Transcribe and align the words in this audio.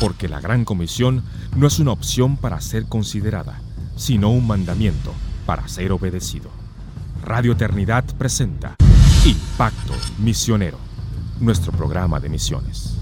porque 0.00 0.28
la 0.28 0.40
Gran 0.40 0.64
Comisión 0.64 1.22
no 1.56 1.66
es 1.66 1.78
una 1.78 1.92
opción 1.92 2.36
para 2.36 2.60
ser 2.60 2.86
considerada, 2.86 3.60
sino 3.96 4.30
un 4.30 4.46
mandamiento 4.46 5.12
para 5.46 5.66
ser 5.68 5.92
obedecido. 5.92 6.50
Radio 7.24 7.52
Eternidad 7.52 8.04
presenta 8.16 8.76
Impacto 9.24 9.94
Misionero, 10.18 10.78
nuestro 11.40 11.72
programa 11.72 12.20
de 12.20 12.28
misiones. 12.28 12.96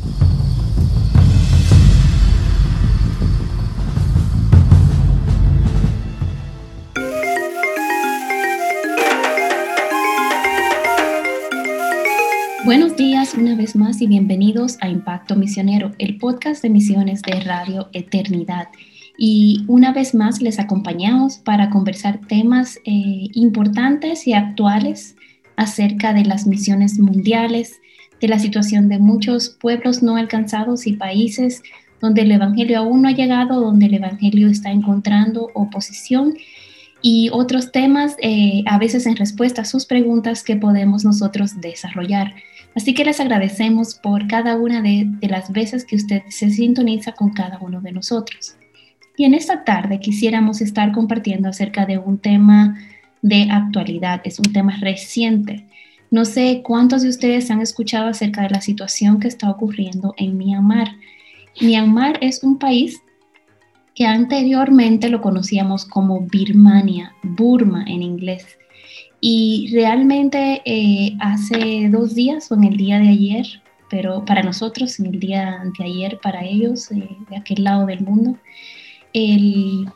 Buenos 12.66 12.96
días 12.96 13.34
una 13.34 13.54
vez 13.54 13.76
más 13.76 14.02
y 14.02 14.08
bienvenidos 14.08 14.76
a 14.80 14.88
Impacto 14.88 15.36
Misionero, 15.36 15.92
el 15.98 16.18
podcast 16.18 16.64
de 16.64 16.68
misiones 16.68 17.22
de 17.22 17.38
Radio 17.38 17.88
Eternidad. 17.92 18.70
Y 19.16 19.64
una 19.68 19.92
vez 19.92 20.16
más 20.16 20.42
les 20.42 20.58
acompañamos 20.58 21.36
para 21.36 21.70
conversar 21.70 22.18
temas 22.26 22.78
eh, 22.78 23.28
importantes 23.34 24.26
y 24.26 24.32
actuales 24.32 25.14
acerca 25.54 26.12
de 26.12 26.24
las 26.24 26.48
misiones 26.48 26.98
mundiales, 26.98 27.80
de 28.20 28.26
la 28.26 28.40
situación 28.40 28.88
de 28.88 28.98
muchos 28.98 29.50
pueblos 29.50 30.02
no 30.02 30.16
alcanzados 30.16 30.88
y 30.88 30.94
países 30.94 31.62
donde 32.00 32.22
el 32.22 32.32
Evangelio 32.32 32.80
aún 32.80 33.02
no 33.02 33.08
ha 33.08 33.12
llegado, 33.12 33.60
donde 33.60 33.86
el 33.86 33.94
Evangelio 33.94 34.48
está 34.48 34.72
encontrando 34.72 35.52
oposición 35.54 36.34
y 37.00 37.30
otros 37.32 37.70
temas, 37.70 38.16
eh, 38.20 38.64
a 38.66 38.76
veces 38.78 39.06
en 39.06 39.14
respuesta 39.14 39.62
a 39.62 39.66
sus 39.66 39.86
preguntas 39.86 40.42
que 40.42 40.56
podemos 40.56 41.04
nosotros 41.04 41.60
desarrollar. 41.60 42.34
Así 42.76 42.92
que 42.92 43.06
les 43.06 43.20
agradecemos 43.20 43.94
por 43.94 44.26
cada 44.26 44.54
una 44.56 44.82
de, 44.82 45.08
las 45.22 45.50
veces 45.50 45.86
que 45.86 45.96
usted 45.96 46.22
se 46.28 46.50
sintoniza 46.50 47.12
con 47.12 47.30
cada 47.30 47.58
uno 47.58 47.80
de 47.80 47.90
nosotros. 47.90 48.54
Y 49.16 49.24
en 49.24 49.32
esta 49.32 49.64
tarde 49.64 49.98
quisiéramos 49.98 50.60
estar 50.60 50.92
compartiendo 50.92 51.48
acerca 51.48 51.86
de 51.86 51.96
un 51.96 52.18
tema 52.18 52.78
de 53.22 53.48
actualidad, 53.50 54.20
es 54.24 54.38
un 54.38 54.52
tema 54.52 54.76
reciente. 54.76 55.64
No 56.10 56.26
sé 56.26 56.60
cuántos 56.62 57.00
de 57.00 57.08
ustedes 57.08 57.50
han 57.50 57.62
escuchado 57.62 58.08
acerca 58.08 58.42
de 58.42 58.50
la 58.50 58.60
situación 58.60 59.20
que 59.20 59.28
está 59.28 59.50
ocurriendo 59.50 60.14
en 60.18 60.36
Myanmar. 60.36 60.88
Myanmar 61.58 62.18
es 62.20 62.44
un 62.44 62.58
país 62.58 63.00
que 63.94 64.04
anteriormente 64.04 65.08
lo 65.08 65.22
conocíamos 65.22 65.86
como 65.86 66.20
Birmania, 66.20 67.14
Burma 67.22 67.84
en 67.88 68.02
inglés. 68.02 68.58
Y 69.20 69.70
realmente 69.72 70.62
eh, 70.64 71.16
hace 71.20 71.88
dos 71.90 72.14
días 72.14 72.50
o 72.50 72.54
en 72.54 72.64
el 72.64 72.76
día 72.76 72.98
de 72.98 73.08
ayer, 73.08 73.46
pero 73.88 74.24
para 74.24 74.42
nosotros 74.42 74.98
en 75.00 75.06
el 75.06 75.20
día 75.20 75.62
de 75.78 75.84
ayer, 75.84 76.18
para 76.22 76.44
ellos 76.44 76.90
eh, 76.90 77.08
de 77.30 77.36
aquel 77.36 77.64
lado 77.64 77.86
del 77.86 78.00
mundo, 78.00 78.36
el 79.12 79.88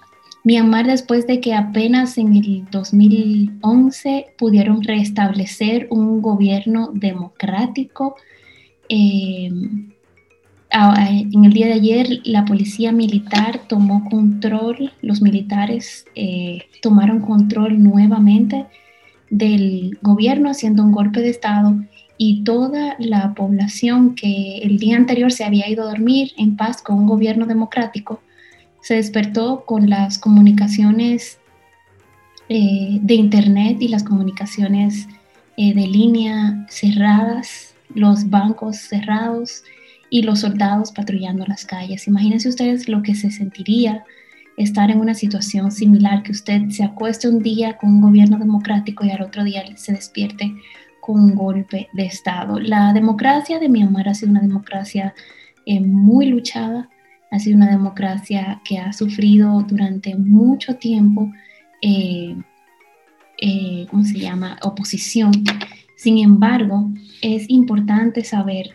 Myanmar 0.43 0.87
después 0.87 1.27
de 1.27 1.39
que 1.41 1.53
apenas 1.53 2.17
en 2.17 2.35
el 2.35 2.65
2011 2.71 4.35
pudieron 4.39 4.83
restablecer 4.83 5.87
un 5.91 6.23
gobierno 6.23 6.91
democrático. 6.95 8.17
Eh, 8.89 9.51
en 10.73 11.45
el 11.45 11.53
día 11.53 11.67
de 11.67 11.75
ayer 11.75 12.21
la 12.25 12.47
policía 12.47 12.91
militar 12.93 13.61
tomó 13.69 14.09
control, 14.09 14.93
los 15.03 15.21
militares 15.21 16.07
tomaron 16.81 17.21
control 17.21 17.83
nuevamente 17.83 18.67
del 19.31 19.99
gobierno 20.03 20.51
haciendo 20.51 20.83
un 20.83 20.93
golpe 20.93 21.21
de 21.21 21.31
Estado 21.31 21.75
y 22.19 22.45
toda 22.45 22.97
la 22.99 23.33
población 23.35 24.15
que 24.15 24.59
el 24.59 24.79
día 24.79 24.97
anterior 24.97 25.33
se 25.33 25.45
había 25.45 25.71
ido 25.71 25.85
a 25.85 25.91
dormir 25.91 26.33
en 26.37 26.57
paz 26.57 26.83
con 26.83 26.99
un 26.99 27.07
gobierno 27.07 27.47
democrático, 27.47 28.21
se 28.83 28.97
despertó 28.97 29.65
con 29.65 29.89
las 29.89 30.19
comunicaciones 30.19 31.39
eh, 32.49 32.99
de 33.01 33.15
Internet 33.15 33.79
y 33.81 33.89
las 33.89 34.03
comunicaciones 34.03 35.07
eh, 35.57 35.73
de 35.73 35.87
línea 35.87 36.67
cerradas, 36.69 37.75
los 37.95 38.29
bancos 38.29 38.77
cerrados 38.77 39.63
y 40.11 40.23
los 40.23 40.41
soldados 40.41 40.91
patrullando 40.93 41.47
las 41.47 41.65
calles. 41.65 42.09
Imagínense 42.09 42.49
ustedes 42.49 42.89
lo 42.89 43.03
que 43.03 43.15
se 43.15 43.31
sentiría 43.31 44.05
estar 44.63 44.91
en 44.91 45.01
una 45.01 45.15
situación 45.15 45.73
similar, 45.73 46.23
que 46.23 46.33
usted 46.33 46.69
se 46.69 46.85
acueste 46.85 47.29
un 47.29 47.43
día 47.43 47.77
con 47.79 47.95
un 47.95 48.01
gobierno 48.03 48.39
democrático 48.39 49.05
y 49.05 49.11
al 49.11 49.23
otro 49.23 49.43
día 49.43 49.65
se 49.77 49.93
despierte 49.93 50.55
con 51.01 51.19
un 51.19 51.35
golpe 51.35 51.89
de 51.95 52.05
Estado. 52.05 52.61
La 52.61 52.93
democracia 52.93 53.59
de 53.59 53.69
Myanmar 53.69 54.09
ha 54.09 54.15
sido 54.15 54.31
una 54.31 54.43
democracia 54.43 55.15
eh, 55.65 55.81
muy 55.81 56.27
luchada, 56.27 56.91
ha 57.31 57.39
sido 57.39 57.57
una 57.57 57.71
democracia 57.71 58.61
que 58.65 58.79
ha 58.79 58.93
sufrido 58.93 59.63
durante 59.63 60.15
mucho 60.15 60.77
tiempo, 60.77 61.33
eh, 61.81 62.37
eh, 63.41 63.87
¿cómo 63.91 64.05
se 64.05 64.19
llama?, 64.19 64.59
oposición. 64.63 65.33
Sin 65.97 66.19
embargo, 66.19 66.91
es 67.23 67.49
importante 67.49 68.25
saber, 68.25 68.71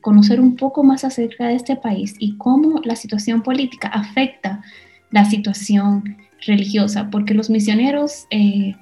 conocer 0.00 0.40
un 0.40 0.56
poco 0.56 0.82
más 0.82 1.04
acerca 1.04 1.46
de 1.46 1.54
este 1.54 1.76
país 1.76 2.16
y 2.18 2.36
cómo 2.36 2.80
la 2.84 2.96
situación 2.96 3.42
política 3.42 3.88
afecta 3.88 4.62
la 5.10 5.24
situación 5.24 6.16
religiosa, 6.46 7.10
porque 7.10 7.34
los 7.34 7.50
misioneros 7.50 8.26
eh, 8.30 8.74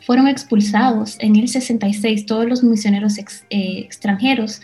fueron 0.00 0.28
expulsados 0.28 1.16
en 1.20 1.36
el 1.36 1.48
66, 1.48 2.26
todos 2.26 2.46
los 2.46 2.62
misioneros 2.62 3.18
eh, 3.18 3.24
extranjeros 3.50 4.60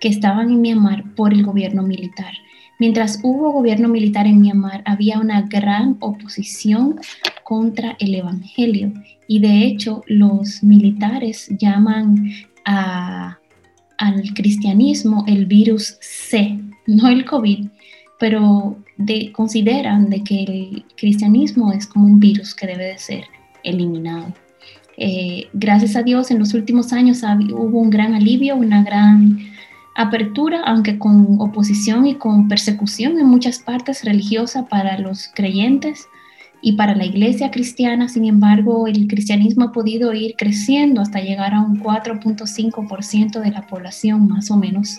que 0.00 0.08
estaban 0.08 0.50
en 0.50 0.60
Myanmar 0.60 1.04
por 1.14 1.32
el 1.32 1.42
gobierno 1.42 1.82
militar. 1.82 2.32
Mientras 2.78 3.18
hubo 3.22 3.50
gobierno 3.50 3.88
militar 3.88 4.26
en 4.26 4.40
Myanmar, 4.40 4.82
había 4.86 5.18
una 5.18 5.42
gran 5.42 5.96
oposición 6.00 7.00
contra 7.42 7.96
el 7.98 8.14
Evangelio 8.14 8.92
y 9.26 9.40
de 9.40 9.64
hecho 9.64 10.02
los 10.06 10.62
militares 10.62 11.48
llaman 11.58 12.30
al 12.64 14.34
cristianismo 14.34 15.24
el 15.26 15.46
virus 15.46 15.96
C, 16.00 16.60
no 16.86 17.08
el 17.08 17.24
COVID, 17.24 17.66
pero 18.18 18.78
consideran 19.32 20.10
de 20.10 20.22
que 20.24 20.42
el 20.42 20.84
cristianismo 20.96 21.72
es 21.72 21.86
como 21.86 22.06
un 22.06 22.18
virus 22.18 22.54
que 22.54 22.66
debe 22.66 22.84
de 22.86 22.98
ser 22.98 23.24
eliminado. 23.62 24.34
Eh, 24.96 25.48
gracias 25.52 25.94
a 25.94 26.02
Dios 26.02 26.30
en 26.30 26.40
los 26.40 26.54
últimos 26.54 26.92
años 26.92 27.22
hubo 27.22 27.80
un 27.80 27.90
gran 27.90 28.14
alivio, 28.14 28.56
una 28.56 28.82
gran 28.82 29.38
apertura, 29.94 30.62
aunque 30.64 30.98
con 30.98 31.40
oposición 31.40 32.06
y 32.06 32.16
con 32.16 32.48
persecución 32.48 33.18
en 33.18 33.26
muchas 33.26 33.60
partes 33.60 34.04
religiosa 34.04 34.66
para 34.66 34.98
los 34.98 35.28
creyentes 35.34 36.08
y 36.60 36.72
para 36.72 36.96
la 36.96 37.04
iglesia 37.04 37.50
cristiana. 37.50 38.08
Sin 38.08 38.24
embargo, 38.24 38.88
el 38.88 39.06
cristianismo 39.06 39.66
ha 39.66 39.72
podido 39.72 40.12
ir 40.14 40.34
creciendo 40.36 41.00
hasta 41.00 41.20
llegar 41.20 41.54
a 41.54 41.60
un 41.60 41.80
4.5% 41.80 43.40
de 43.40 43.50
la 43.50 43.66
población 43.66 44.26
más 44.26 44.50
o 44.50 44.56
menos. 44.56 44.98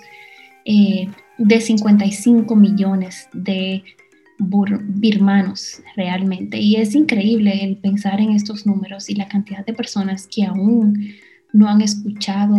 Eh, 0.63 1.07
de 1.39 1.61
55 1.61 2.55
millones 2.55 3.27
de 3.33 3.83
birmanos 4.39 5.81
realmente. 5.95 6.59
Y 6.59 6.75
es 6.75 6.95
increíble 6.95 7.63
el 7.63 7.77
pensar 7.77 8.19
en 8.21 8.31
estos 8.31 8.65
números 8.65 9.09
y 9.09 9.15
la 9.15 9.27
cantidad 9.27 9.65
de 9.65 9.73
personas 9.73 10.27
que 10.27 10.45
aún 10.45 11.15
no 11.51 11.67
han 11.67 11.81
escuchado 11.81 12.55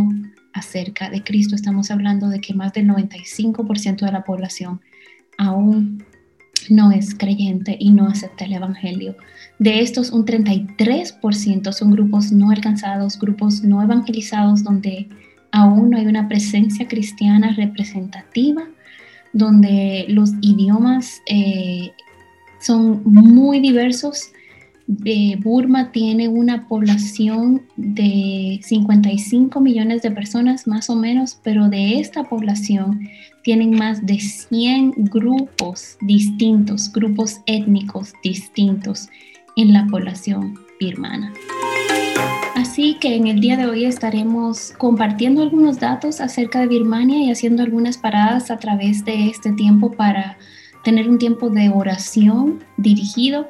acerca 0.53 1.11
de 1.11 1.23
Cristo. 1.23 1.55
Estamos 1.55 1.91
hablando 1.91 2.29
de 2.29 2.41
que 2.41 2.55
más 2.55 2.73
del 2.73 2.89
95% 2.89 4.05
de 4.05 4.13
la 4.13 4.25
población 4.25 4.81
aún 5.39 6.05
no 6.69 6.91
es 6.93 7.15
creyente 7.15 7.77
y 7.79 7.91
no 7.91 8.07
acepta 8.07 8.45
el 8.45 8.55
Evangelio. 8.55 9.17
De 9.59 9.81
estos, 9.81 10.11
un 10.11 10.27
33% 10.27 11.73
son 11.73 11.91
grupos 11.91 12.33
no 12.33 12.51
alcanzados, 12.51 13.19
grupos 13.19 13.63
no 13.63 13.83
evangelizados, 13.83 14.65
donde 14.65 15.09
aún 15.53 15.91
no 15.91 15.99
hay 15.99 16.07
una 16.07 16.29
presencia 16.29 16.87
cristiana 16.89 17.53
representativa, 17.53 18.69
donde 19.33 20.07
los 20.09 20.33
idiomas 20.41 21.23
eh, 21.27 21.93
son 22.61 23.03
muy 23.05 23.61
diversos. 23.61 24.33
Burma 25.39 25.93
tiene 25.93 26.27
una 26.29 26.67
población 26.67 27.63
de 27.77 28.59
55 28.61 29.61
millones 29.61 30.03
de 30.03 30.11
personas 30.11 30.67
más 30.67 30.91
o 30.91 30.97
menos, 30.97 31.39
pero 31.45 31.69
de 31.69 32.01
esta 32.01 32.25
población 32.25 33.09
tienen 33.45 33.71
más 33.77 34.05
de 34.05 34.19
100 34.19 34.95
grupos 34.97 35.97
distintos, 36.01 36.93
grupos 36.93 37.41
étnicos 37.47 38.13
distintos 38.25 39.09
en 39.57 39.73
la 39.73 39.87
población 39.87 40.59
birmana. 40.81 41.33
Así 42.61 42.99
que 43.01 43.17
en 43.17 43.27
el 43.27 43.41
día 43.41 43.57
de 43.57 43.65
hoy 43.65 43.87
estaremos 43.87 44.75
compartiendo 44.77 45.41
algunos 45.41 45.81
datos 45.81 46.21
acerca 46.21 46.61
de 46.61 46.67
Birmania 46.67 47.25
y 47.25 47.31
haciendo 47.31 47.63
algunas 47.63 47.97
paradas 47.97 48.51
a 48.51 48.59
través 48.59 49.03
de 49.07 49.31
este 49.31 49.53
tiempo 49.53 49.93
para 49.93 50.37
tener 50.85 51.09
un 51.09 51.17
tiempo 51.17 51.49
de 51.49 51.71
oración 51.71 52.63
dirigido 52.77 53.49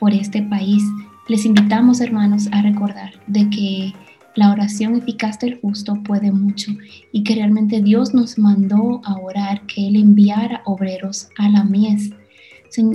por 0.00 0.12
este 0.12 0.42
país. 0.42 0.82
Les 1.28 1.44
invitamos, 1.44 2.00
hermanos, 2.00 2.48
a 2.50 2.60
recordar 2.60 3.12
de 3.28 3.48
que 3.48 3.92
la 4.34 4.50
oración 4.50 4.96
eficaz 4.96 5.38
del 5.38 5.60
justo 5.60 5.94
puede 6.02 6.32
mucho 6.32 6.72
y 7.12 7.22
que 7.22 7.36
realmente 7.36 7.80
Dios 7.80 8.12
nos 8.12 8.38
mandó 8.38 9.00
a 9.04 9.20
orar 9.20 9.68
que 9.68 9.86
Él 9.86 9.94
enviara 9.94 10.62
obreros 10.64 11.28
a 11.38 11.48
la 11.48 11.62
mies. 11.62 12.10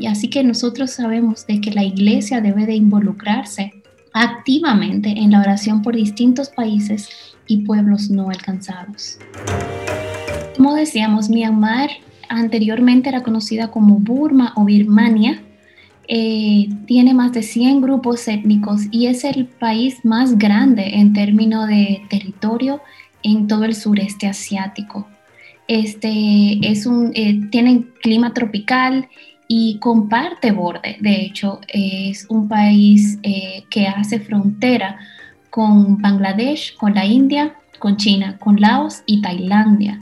Así 0.09 0.29
que 0.29 0.43
nosotros 0.43 0.91
sabemos 0.91 1.47
de 1.47 1.61
que 1.61 1.71
la 1.71 1.85
iglesia 1.85 2.41
debe 2.41 2.65
de 2.65 2.75
involucrarse 2.75 3.71
activamente 4.13 5.09
en 5.09 5.31
la 5.31 5.41
oración 5.41 5.81
por 5.81 5.95
distintos 5.95 6.49
países 6.49 7.09
y 7.47 7.63
pueblos 7.63 8.09
no 8.09 8.29
alcanzados. 8.29 9.17
Como 10.55 10.75
decíamos, 10.75 11.29
Myanmar 11.29 11.89
anteriormente 12.29 13.09
era 13.09 13.23
conocida 13.23 13.71
como 13.71 13.99
Burma 13.99 14.53
o 14.55 14.65
Birmania. 14.65 15.41
Eh, 16.07 16.69
tiene 16.85 17.13
más 17.13 17.31
de 17.31 17.43
100 17.43 17.81
grupos 17.81 18.27
étnicos 18.27 18.81
y 18.91 19.07
es 19.07 19.23
el 19.23 19.45
país 19.45 20.03
más 20.03 20.37
grande 20.37 20.95
en 20.95 21.13
términos 21.13 21.67
de 21.67 22.01
territorio 22.09 22.81
en 23.23 23.47
todo 23.47 23.63
el 23.63 23.73
sureste 23.73 24.27
asiático. 24.27 25.07
Este 25.67 26.59
es 26.69 26.85
un, 26.85 27.11
eh, 27.15 27.39
tiene 27.49 27.85
clima 28.01 28.33
tropical 28.33 29.07
y 29.55 29.77
comparte 29.77 30.51
borde. 30.51 30.97
De 30.99 31.21
hecho, 31.21 31.59
es 31.67 32.25
un 32.27 32.47
país 32.47 33.19
eh, 33.21 33.65
que 33.69 33.85
hace 33.85 34.19
frontera 34.19 34.97
con 35.51 36.01
Bangladesh, 36.01 36.75
con 36.75 36.95
la 36.95 37.05
India, 37.05 37.53
con 37.77 37.97
China, 37.97 38.39
con 38.39 38.59
Laos 38.59 39.03
y 39.05 39.21
Tailandia. 39.21 39.99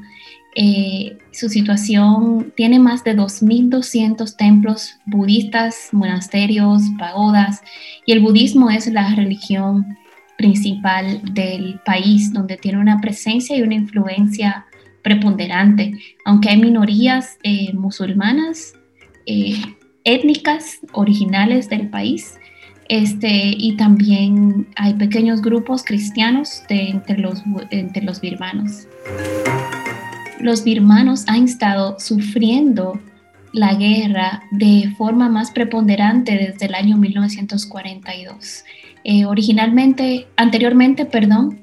Eh, 0.56 1.18
su 1.34 1.50
situación 1.50 2.54
tiene 2.56 2.80
más 2.80 3.04
de 3.04 3.14
2.200 3.14 4.38
templos 4.38 4.94
budistas, 5.06 5.90
monasterios, 5.92 6.84
pagodas, 6.98 7.62
y 8.06 8.14
el 8.14 8.22
budismo 8.22 8.70
es 8.70 8.88
la 8.88 9.14
religión 9.16 9.98
principal 10.38 11.22
del 11.34 11.82
país, 11.86 12.32
donde 12.32 12.56
tiene 12.56 12.80
una 12.80 13.02
presencia 13.02 13.58
y 13.58 13.64
una 13.64 13.76
influencia 13.76 14.66
preponderante, 15.04 15.92
aunque 16.24 16.52
hay 16.52 16.58
minorías 16.58 17.38
eh, 17.44 17.74
musulmanas, 17.74 18.76
eh, 19.26 19.56
étnicas 20.04 20.80
originales 20.94 21.70
del 21.70 21.90
país, 21.90 22.38
este, 22.90 23.54
y 23.58 23.78
también 23.78 24.68
hay 24.76 24.94
pequeños 24.96 25.42
grupos 25.42 25.84
cristianos 25.84 26.64
entre, 26.70 27.18
los, 27.18 27.42
entre 27.70 28.04
los 28.04 28.20
birmanos 28.20 28.88
los 30.42 30.64
birmanos 30.64 31.26
han 31.28 31.46
estado 31.46 31.98
sufriendo 32.00 33.00
la 33.54 33.76
guerra 33.76 34.44
de 34.52 34.94
forma 34.98 35.30
más 35.30 35.52
preponderante 35.52 36.32
desde 36.34 36.66
el 36.68 36.76
año 36.76 36.98
1942. 36.98 38.64
Eh, 39.04 39.26
originalmente, 39.26 40.28
anteriormente, 40.38 41.06
perdón, 41.06 41.62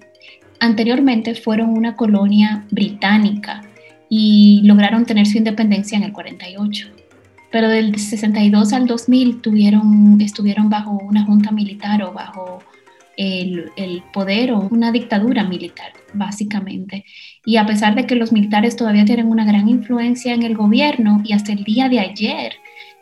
anteriormente 0.61 1.35
fueron 1.35 1.71
una 1.71 1.97
colonia 1.97 2.67
británica 2.71 3.63
y 4.09 4.61
lograron 4.65 5.07
tener 5.07 5.27
su 5.27 5.39
independencia 5.39 5.97
en 5.97 6.05
el 6.05 6.13
48. 6.13 6.89
Pero 7.51 7.69
del 7.69 7.99
62 7.99 8.73
al 8.73 8.87
2000 8.87 9.41
tuvieron, 9.41 10.21
estuvieron 10.21 10.69
bajo 10.69 10.93
una 10.93 11.25
junta 11.25 11.51
militar 11.51 12.03
o 12.03 12.13
bajo 12.13 12.63
el, 13.17 13.71
el 13.77 14.03
poder 14.13 14.53
o 14.53 14.61
una 14.71 14.93
dictadura 14.93 15.45
militar, 15.45 15.93
básicamente. 16.13 17.05
Y 17.45 17.57
a 17.57 17.67
pesar 17.67 17.95
de 17.95 18.07
que 18.07 18.17
los 18.17 18.33
militares 18.33 18.77
todavía 18.77 19.05
tienen 19.05 19.29
una 19.29 19.45
gran 19.45 19.69
influencia 19.69 20.35
en 20.35 20.43
el 20.43 20.55
gobierno 20.55 21.23
y 21.25 21.33
hasta 21.33 21.53
el 21.53 21.65
día 21.65 21.89
de 21.89 22.01
ayer 22.01 22.53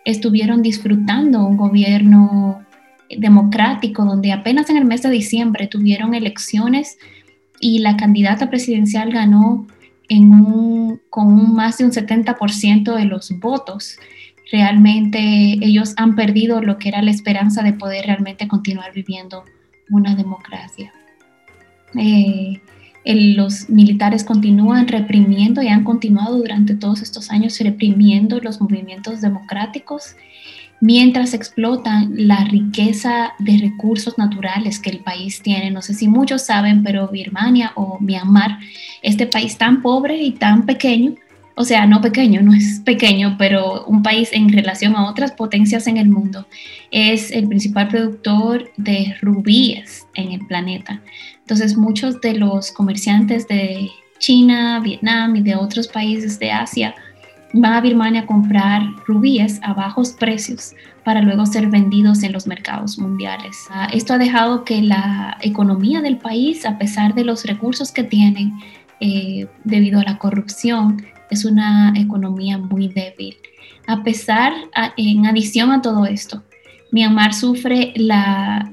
estuvieron 0.05 0.63
disfrutando 0.63 1.45
un 1.45 1.57
gobierno 1.57 2.65
democrático 3.11 4.05
donde 4.05 4.33
apenas 4.33 4.71
en 4.71 4.77
el 4.77 4.85
mes 4.85 5.03
de 5.03 5.11
diciembre 5.11 5.67
tuvieron 5.67 6.15
elecciones 6.15 6.99
y 7.61 7.81
la 7.81 7.97
candidata 7.97 8.51
presidencial 8.51 9.11
ganó 9.11 9.67
en 10.09 10.31
un, 10.33 11.01
con 11.11 11.29
un 11.29 11.55
más 11.55 11.79
de 11.79 11.85
un 11.85 11.93
70% 11.93 12.95
de 12.95 13.05
los 13.05 13.31
votos. 13.39 13.99
Realmente 14.51 15.19
ellos 15.21 15.95
han 15.97 16.15
perdido 16.15 16.63
lo 16.63 16.79
que 16.79 16.89
era 16.89 17.03
la 17.03 17.11
esperanza 17.11 17.63
de 17.63 17.73
poder 17.73 18.07
realmente 18.07 18.47
continuar 18.49 18.93
viviendo 18.93 19.45
una 19.91 20.15
democracia. 20.15 20.93
Eh, 21.99 22.61
los 23.05 23.69
militares 23.71 24.25
continúan 24.25 24.89
reprimiendo 24.89 25.63
y 25.63 25.69
han 25.69 25.85
continuado 25.85 26.39
durante 26.39 26.75
todos 26.75 27.03
estos 27.03 27.31
años 27.31 27.59
reprimiendo 27.61 28.41
los 28.41 28.61
movimientos 28.61 29.21
democráticos 29.21 30.17
mientras 30.81 31.33
explotan 31.33 32.13
la 32.17 32.45
riqueza 32.45 33.33
de 33.39 33.59
recursos 33.59 34.19
naturales 34.19 34.79
que 34.79 34.91
el 34.91 34.99
país 35.01 35.41
tiene. 35.43 35.71
No 35.71 35.83
sé 35.83 35.95
si 35.95 36.09
muchos 36.09 36.43
saben, 36.43 36.83
pero 36.83 37.09
Birmania 37.09 37.73
o 37.77 37.99
Myanmar, 38.01 38.59
este 39.03 39.27
país 39.27 39.57
tan 39.57 39.83
pobre 39.83 40.21
y 40.21 40.33
tan 40.33 40.67
pequeño, 40.67 41.15
o 41.59 41.65
sea, 41.65 41.87
no 41.87 42.03
pequeño, 42.03 42.43
no 42.43 42.53
es 42.53 42.81
pequeño, 42.81 43.37
pero 43.39 43.87
un 43.87 44.03
país 44.03 44.29
en 44.33 44.51
relación 44.51 44.95
a 44.95 45.09
otras 45.09 45.33
potencias 45.33 45.87
en 45.87 45.97
el 45.97 46.09
mundo, 46.09 46.47
es 46.91 47.31
el 47.31 47.49
principal 47.49 47.89
productor 47.89 48.71
de 48.77 49.17
rubíes 49.23 50.07
en 50.15 50.33
el 50.33 50.47
planeta. 50.47 51.01
Entonces, 51.41 51.77
muchos 51.77 52.21
de 52.21 52.35
los 52.35 52.71
comerciantes 52.73 53.49
de 53.49 53.89
China, 54.19 54.81
Vietnam 54.81 55.35
y 55.37 55.43
de 55.43 55.57
otros 55.57 55.89
países 55.89 56.39
de 56.39 56.53
Asia 56.53 56.95
van 57.55 57.73
a 57.73 57.81
Birmania 57.81 58.23
a 58.23 58.27
comprar 58.27 58.83
rubíes 59.07 59.59
a 59.63 59.73
bajos 59.73 60.13
precios 60.13 60.75
para 61.05 61.23
luego 61.23 61.47
ser 61.47 61.69
vendidos 61.69 62.23
en 62.23 62.33
los 62.33 62.47
mercados 62.47 62.99
mundiales. 62.99 63.57
Ah, 63.71 63.89
esto 63.95 64.13
ha 64.13 64.19
dejado 64.19 64.65
que 64.65 64.83
la 64.83 65.39
economía 65.41 66.03
del 66.03 66.19
país, 66.19 66.67
a 66.67 66.77
pesar 66.77 67.15
de 67.15 67.25
los 67.25 67.47
recursos 67.47 67.93
que 67.93 68.05
tienen 68.05 68.53
eh, 69.01 69.47
debido 69.65 70.01
a 70.01 70.05
la 70.05 70.19
corrupción, 70.19 71.03
es 71.31 71.45
una 71.45 71.93
economía 71.97 72.59
muy 72.59 72.89
débil. 72.89 73.37
A 73.87 74.03
pesar, 74.03 74.53
en 74.97 75.27
adición 75.27 75.71
a 75.71 75.81
todo 75.81 76.07
esto, 76.07 76.43
Myanmar 76.91 77.35
sufre 77.35 77.93
la, 77.97 78.73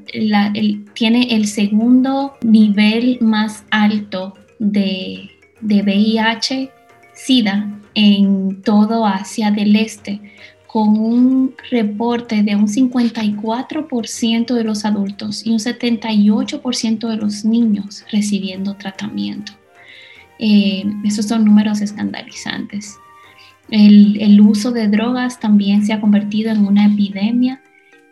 tiene 0.94 1.36
el 1.36 1.48
segundo 1.48 2.34
nivel 2.42 3.18
más 3.22 3.64
alto 3.70 4.34
de, 4.60 5.30
de 5.62 5.82
VIH, 5.82 6.70
SIDA 7.14 7.70
en 7.96 8.62
todo 8.62 9.06
Asia 9.06 9.52
del 9.52 9.76
Este, 9.76 10.20
con 10.68 10.98
un 10.98 11.54
reporte 11.70 12.42
de 12.42 12.56
un 12.56 12.68
54% 12.68 14.54
de 14.56 14.64
los 14.64 14.86
adultos 14.86 15.46
y 15.46 15.52
un 15.52 15.60
78% 15.60 17.08
de 17.08 17.18
los 17.18 17.46
niños 17.46 18.04
recibiendo 18.12 18.74
tratamiento. 18.76 19.54
Eh, 20.45 20.84
esos 21.06 21.25
son 21.25 21.45
números 21.45 21.80
escandalizantes. 21.80 23.00
El, 23.69 24.22
el, 24.22 24.41
uso 24.41 24.72
de 24.72 24.89
drogas 24.89 25.39
también 25.39 25.86
se 25.86 25.94
ha 25.94 26.01
convertido 26.01 26.51
en 26.51 26.68
una 26.68 26.86
epidemia 26.86 27.62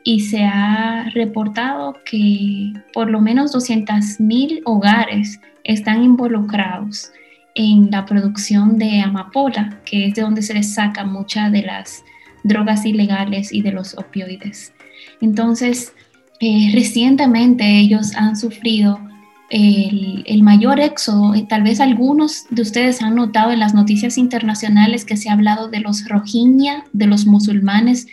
y 0.05 0.21
se 0.21 0.45
ha 0.45 1.09
reportado 1.13 1.97
que 2.05 2.71
por 2.93 3.11
lo 3.11 3.19
menos 3.19 3.53
200.000 3.53 4.61
hogares 4.63 5.41
están 5.65 6.03
involucrados 6.03 7.11
en 7.53 7.91
la 7.91 8.05
producción 8.05 8.77
de 8.77 9.01
amapola, 9.01 9.81
que 9.83 10.05
es 10.05 10.13
de 10.13 10.21
donde 10.21 10.41
se 10.41 10.53
les 10.53 10.73
saca 10.73 11.03
muchas 11.03 11.51
de 11.51 11.63
las 11.63 12.01
drogas 12.45 12.85
ilegales 12.85 13.51
y 13.51 13.61
de 13.61 13.73
los 13.73 13.97
opioides. 13.97 14.73
Entonces, 15.19 15.93
eh, 16.39 16.71
recientemente 16.73 17.77
ellos 17.77 18.15
han 18.15 18.37
sufrido 18.37 19.01
el, 19.51 20.43
mayor 20.43 20.79
éxodo. 20.79 21.33
Tal 21.47 21.63
vez 21.63 21.79
algunos 21.79 22.45
de 22.49 22.61
ustedes 22.61 23.01
han 23.01 23.15
notado 23.15 23.51
en 23.51 23.59
las 23.59 23.73
noticias 23.73 24.17
internacionales 24.17 25.05
que 25.05 25.17
se 25.17 25.29
ha 25.29 25.33
hablado 25.33 25.67
de 25.67 25.81
los 25.81 26.07
Rohingya, 26.07 26.85
de 26.93 27.07
los 27.07 27.25
musulmanes 27.25 28.07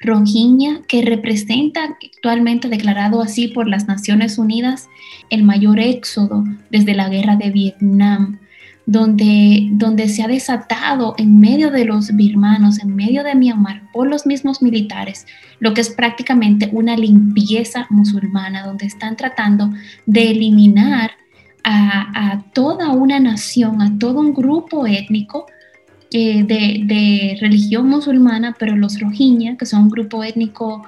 Rohingya, 0.00 0.82
que 0.86 1.02
representa 1.02 1.80
actualmente 1.84 2.68
declarado 2.68 3.22
así 3.22 3.48
por 3.48 3.68
las 3.68 3.88
Naciones 3.88 4.38
Unidas 4.38 4.88
el 5.30 5.42
mayor 5.42 5.80
éxodo 5.80 6.44
desde 6.70 6.94
la 6.94 7.08
guerra 7.08 7.36
de 7.36 7.50
Vietnam 7.50 8.38
donde, 8.86 9.68
donde 9.72 10.08
se 10.08 10.22
ha 10.22 10.28
desatado 10.28 11.14
en 11.16 11.40
medio 11.40 11.70
de 11.70 11.84
los 11.84 12.14
birmanos, 12.14 12.80
en 12.80 12.94
medio 12.94 13.24
de 13.24 13.34
Myanmar, 13.34 13.90
por 13.92 14.08
los 14.08 14.26
mismos 14.26 14.60
militares, 14.60 15.26
lo 15.58 15.72
que 15.72 15.80
es 15.80 15.90
prácticamente 15.90 16.68
una 16.72 16.96
limpieza 16.96 17.86
musulmana, 17.90 18.66
donde 18.66 18.86
están 18.86 19.16
tratando 19.16 19.70
de 20.06 20.30
eliminar 20.30 21.12
a, 21.66 22.44
toda 22.52 22.90
una 22.90 23.18
nación, 23.20 23.80
a 23.80 23.98
todo 23.98 24.20
un 24.20 24.34
grupo 24.34 24.86
étnico 24.86 25.46
eh, 26.12 26.42
de, 26.44 27.38
religión 27.40 27.88
musulmana, 27.88 28.54
pero 28.58 28.76
los 28.76 29.00
Rohingya, 29.00 29.56
que 29.56 29.64
son 29.64 29.84
un 29.84 29.88
grupo 29.88 30.22
étnico 30.22 30.84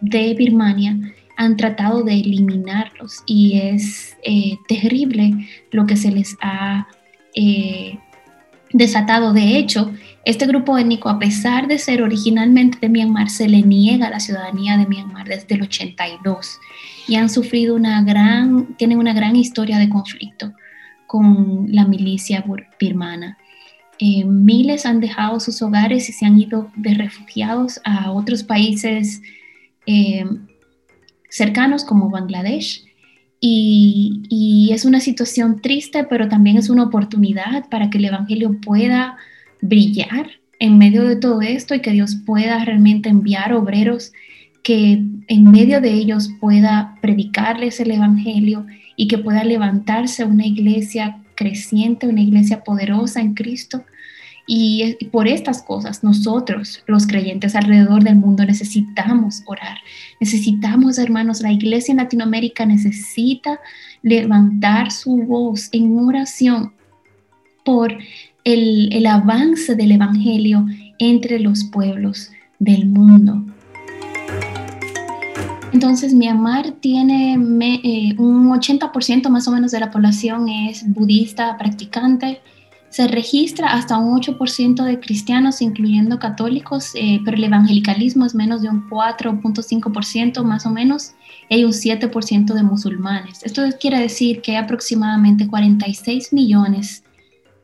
de 0.00 0.34
Birmania, 0.34 0.98
han 1.36 1.56
tratado 1.56 2.02
de 2.02 2.14
eliminarlos. 2.14 3.22
Y 3.24 3.58
es 3.58 4.16
eh, 4.24 4.58
terrible 4.68 5.48
lo 5.70 5.86
que 5.86 5.96
se 5.96 6.10
les 6.10 6.36
ha 6.42 6.88
eh, 7.34 7.98
desatado. 8.72 9.32
De 9.32 9.58
hecho, 9.58 9.92
este 10.24 10.46
grupo 10.46 10.76
étnico, 10.78 11.08
a 11.08 11.18
pesar 11.18 11.66
de 11.66 11.78
ser 11.78 12.02
originalmente 12.02 12.78
de 12.80 12.88
Myanmar, 12.88 13.30
se 13.30 13.48
le 13.48 13.62
niega 13.62 14.10
la 14.10 14.20
ciudadanía 14.20 14.76
de 14.76 14.86
Myanmar 14.86 15.28
desde 15.28 15.54
el 15.54 15.62
82. 15.62 16.58
y 17.08 17.16
han 17.16 17.28
sufrido 17.28 17.74
una 17.74 18.02
gran, 18.02 18.76
tienen 18.76 18.98
una 18.98 19.12
gran 19.12 19.34
historia 19.34 19.78
de 19.78 19.88
conflicto 19.88 20.52
con 21.06 21.66
la 21.68 21.84
milicia 21.84 22.44
birmana. 22.78 23.36
Eh, 23.98 24.24
miles 24.24 24.86
han 24.86 25.00
dejado 25.00 25.40
sus 25.40 25.60
hogares 25.60 26.08
y 26.08 26.12
se 26.12 26.24
han 26.24 26.38
ido 26.38 26.70
de 26.76 26.94
refugiados 26.94 27.80
a 27.84 28.12
otros 28.12 28.44
países 28.44 29.20
eh, 29.86 30.24
cercanos 31.28 31.84
como 31.84 32.10
Bangladesh. 32.10 32.84
Y, 33.40 34.70
es 34.72 34.84
una 34.84 35.00
situación 35.00 35.60
triste, 35.60 36.04
pero 36.04 36.28
también 36.28 36.56
es 36.56 36.70
una 36.70 36.84
oportunidad 36.84 37.68
para 37.68 37.90
que 37.90 37.98
el 37.98 38.04
Evangelio 38.04 38.60
pueda 38.60 39.16
brillar 39.60 40.30
en 40.58 40.78
medio 40.78 41.04
de 41.04 41.16
todo 41.16 41.40
esto 41.40 41.74
y 41.74 41.80
que 41.80 41.90
Dios 41.90 42.16
pueda 42.24 42.64
realmente 42.64 43.08
enviar 43.08 43.52
obreros 43.52 44.12
que 44.62 45.02
en 45.26 45.50
medio 45.50 45.80
de 45.80 45.92
ellos 45.92 46.30
pueda 46.38 46.96
predicarles 47.00 47.80
el 47.80 47.90
Evangelio 47.90 48.66
y 48.94 49.08
que 49.08 49.18
pueda 49.18 49.42
levantarse 49.42 50.24
una 50.24 50.46
iglesia 50.46 51.18
creciente, 51.34 52.06
una 52.06 52.20
iglesia 52.20 52.62
poderosa 52.62 53.20
en 53.20 53.34
Cristo. 53.34 53.82
Y, 54.52 54.96
por 55.12 55.28
estas 55.28 55.62
cosas 55.62 56.02
nosotros, 56.02 56.82
los 56.88 57.06
creyentes 57.06 57.54
alrededor 57.54 58.02
del 58.02 58.16
mundo, 58.16 58.44
necesitamos 58.44 59.44
orar. 59.46 59.78
Necesitamos, 60.18 60.98
hermanos, 60.98 61.40
la 61.40 61.52
iglesia 61.52 61.92
en 61.92 61.98
Latinoamérica 61.98 62.66
necesita 62.66 63.60
levantar 64.02 64.90
su 64.90 65.18
voz 65.18 65.68
en 65.70 65.96
oración 66.00 66.72
por 67.64 67.96
el, 68.42 68.92
el 68.92 69.06
avance 69.06 69.76
del 69.76 69.92
Evangelio 69.92 70.66
entre 70.98 71.38
los 71.38 71.62
pueblos 71.62 72.32
del 72.58 72.86
mundo. 72.86 73.44
Entonces, 75.72 76.12
Myanmar 76.12 76.72
tiene 76.72 77.34
eh, 77.34 78.14
un 78.18 78.50
80% 78.50 79.28
más 79.28 79.46
o 79.46 79.52
menos 79.52 79.70
de 79.70 79.78
la 79.78 79.92
población 79.92 80.48
es 80.48 80.92
budista 80.92 81.56
practicante. 81.56 82.40
Se 82.90 83.06
registra 83.06 83.72
hasta 83.72 83.98
un 83.98 84.20
8% 84.20 84.84
de 84.84 84.98
cristianos, 84.98 85.62
incluyendo 85.62 86.18
católicos, 86.18 86.90
eh, 86.94 87.20
pero 87.24 87.36
el 87.36 87.44
evangelicalismo 87.44 88.26
es 88.26 88.34
menos 88.34 88.62
de 88.62 88.68
un 88.68 88.88
4.5% 88.90 90.42
más 90.42 90.66
o 90.66 90.70
menos. 90.70 91.12
Y 91.48 91.54
hay 91.54 91.64
un 91.64 91.72
7% 91.72 92.52
de 92.52 92.62
musulmanes. 92.64 93.44
Esto 93.44 93.62
quiere 93.80 94.00
decir 94.00 94.42
que 94.42 94.52
hay 94.52 94.56
aproximadamente 94.58 95.46
46 95.46 96.32
millones 96.32 97.04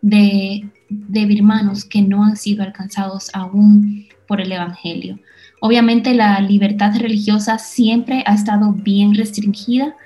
de, 0.01 0.71
de 0.89 1.27
birmanos 1.27 1.85
que 1.85 2.03
no 2.03 2.25
han 2.25 2.37
sido 2.37 2.63
alcanzados 2.63 3.29
aún 3.35 4.07
por 4.29 4.41
el 4.41 4.53
Evangelio. 4.53 5.19
Obviamente 5.61 6.15
la 6.15 6.41
libertad 6.41 6.95
religiosa 6.97 7.59
siempre 7.59 8.23
ha 8.27 8.35
estado 8.35 8.73
bien 8.73 9.15
restringida. 9.15 9.97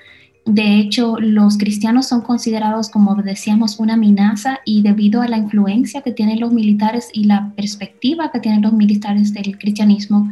De 0.45 0.79
hecho, 0.79 1.17
los 1.19 1.57
cristianos 1.57 2.07
son 2.07 2.21
considerados, 2.21 2.89
como 2.89 3.15
decíamos, 3.15 3.79
una 3.79 3.93
amenaza 3.93 4.59
y 4.65 4.81
debido 4.81 5.21
a 5.21 5.27
la 5.27 5.37
influencia 5.37 6.01
que 6.01 6.11
tienen 6.11 6.39
los 6.39 6.51
militares 6.51 7.09
y 7.13 7.25
la 7.25 7.53
perspectiva 7.55 8.31
que 8.31 8.39
tienen 8.39 8.63
los 8.63 8.73
militares 8.73 9.33
del 9.33 9.57
cristianismo, 9.59 10.31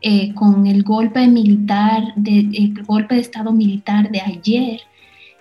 eh, 0.00 0.32
con 0.34 0.66
el 0.66 0.82
golpe 0.82 1.26
militar, 1.28 2.14
de, 2.16 2.40
el 2.52 2.82
golpe 2.82 3.14
de 3.14 3.20
estado 3.20 3.52
militar 3.52 4.10
de 4.10 4.20
ayer, 4.20 4.80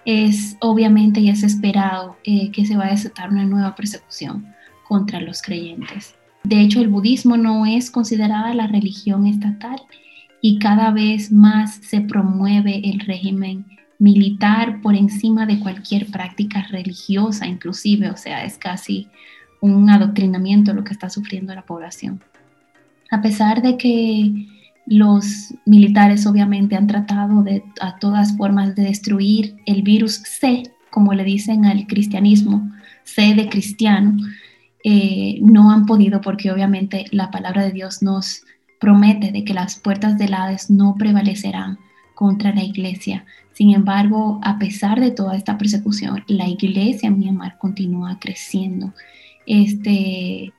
es 0.05 0.57
obviamente 0.59 1.21
y 1.21 1.29
es 1.29 1.43
esperado 1.43 2.17
eh, 2.23 2.51
que 2.51 2.65
se 2.65 2.75
va 2.75 2.87
a 2.87 2.91
desatar 2.91 3.29
una 3.29 3.45
nueva 3.45 3.75
persecución 3.75 4.45
contra 4.87 5.21
los 5.21 5.41
creyentes. 5.41 6.15
De 6.43 6.59
hecho, 6.59 6.81
el 6.81 6.89
budismo 6.89 7.37
no 7.37 7.65
es 7.65 7.91
considerada 7.91 8.53
la 8.53 8.67
religión 8.67 9.25
estatal 9.25 9.81
y 10.41 10.59
cada 10.59 10.91
vez 10.91 11.31
más 11.31 11.75
se 11.75 12.01
promueve 12.01 12.81
el 12.83 12.99
régimen 12.99 13.65
militar 14.01 14.81
por 14.81 14.95
encima 14.95 15.45
de 15.45 15.59
cualquier 15.59 16.07
práctica 16.07 16.65
religiosa, 16.71 17.45
inclusive, 17.45 18.09
o 18.09 18.17
sea, 18.17 18.43
es 18.43 18.57
casi 18.57 19.07
un 19.59 19.91
adoctrinamiento 19.91 20.73
lo 20.73 20.83
que 20.83 20.91
está 20.91 21.07
sufriendo 21.11 21.53
la 21.53 21.67
población. 21.67 22.19
A 23.11 23.21
pesar 23.21 23.61
de 23.61 23.77
que 23.77 24.47
los 24.87 25.53
militares 25.67 26.25
obviamente 26.25 26.75
han 26.75 26.87
tratado 26.87 27.43
de 27.43 27.63
a 27.79 27.99
todas 27.99 28.35
formas 28.35 28.73
de 28.75 28.85
destruir 28.85 29.55
el 29.67 29.83
virus 29.83 30.15
C, 30.15 30.63
como 30.89 31.13
le 31.13 31.23
dicen 31.23 31.65
al 31.65 31.85
cristianismo, 31.85 32.71
C 33.03 33.35
de 33.35 33.49
cristiano, 33.49 34.17
eh, 34.83 35.37
no 35.43 35.71
han 35.71 35.85
podido 35.85 36.21
porque 36.21 36.51
obviamente 36.51 37.05
la 37.11 37.29
palabra 37.29 37.63
de 37.63 37.71
Dios 37.71 38.01
nos 38.01 38.41
promete 38.79 39.31
de 39.31 39.43
que 39.43 39.53
las 39.53 39.75
puertas 39.75 40.17
del 40.17 40.33
Hades 40.33 40.71
no 40.71 40.95
prevalecerán 40.97 41.77
contra 42.15 42.51
la 42.53 42.63
iglesia. 42.63 43.25
Sin 43.61 43.75
embargo, 43.75 44.39
a 44.41 44.57
pesar 44.57 44.99
de 44.99 45.11
toda 45.11 45.37
esta 45.37 45.55
persecución, 45.55 46.23
la 46.25 46.47
iglesia 46.47 47.05
en 47.05 47.19
Myanmar 47.19 47.59
continúa 47.59 48.17
creciendo. 48.19 48.91
Este, 49.45 50.51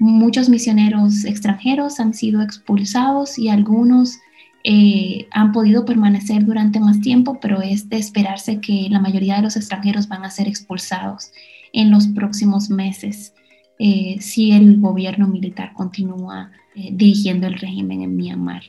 muchos 0.00 0.48
misioneros 0.48 1.24
extranjeros 1.24 2.00
han 2.00 2.14
sido 2.14 2.42
expulsados 2.42 3.38
y 3.38 3.48
algunos 3.48 4.18
eh, 4.64 5.28
han 5.30 5.52
podido 5.52 5.84
permanecer 5.84 6.44
durante 6.44 6.80
más 6.80 7.00
tiempo, 7.00 7.38
pero 7.40 7.62
es 7.62 7.88
de 7.88 7.98
esperarse 7.98 8.60
que 8.60 8.88
la 8.90 8.98
mayoría 8.98 9.36
de 9.36 9.42
los 9.42 9.54
extranjeros 9.54 10.08
van 10.08 10.24
a 10.24 10.30
ser 10.30 10.48
expulsados 10.48 11.30
en 11.72 11.92
los 11.92 12.08
próximos 12.08 12.70
meses. 12.70 13.34
Eh, 13.78 14.16
si 14.18 14.50
el 14.50 14.80
gobierno 14.80 15.28
militar 15.28 15.74
continúa 15.74 16.50
eh, 16.74 16.90
dirigiendo 16.92 17.46
el 17.46 17.54
régimen 17.54 18.02
en 18.02 18.16
Myanmar. 18.16 18.64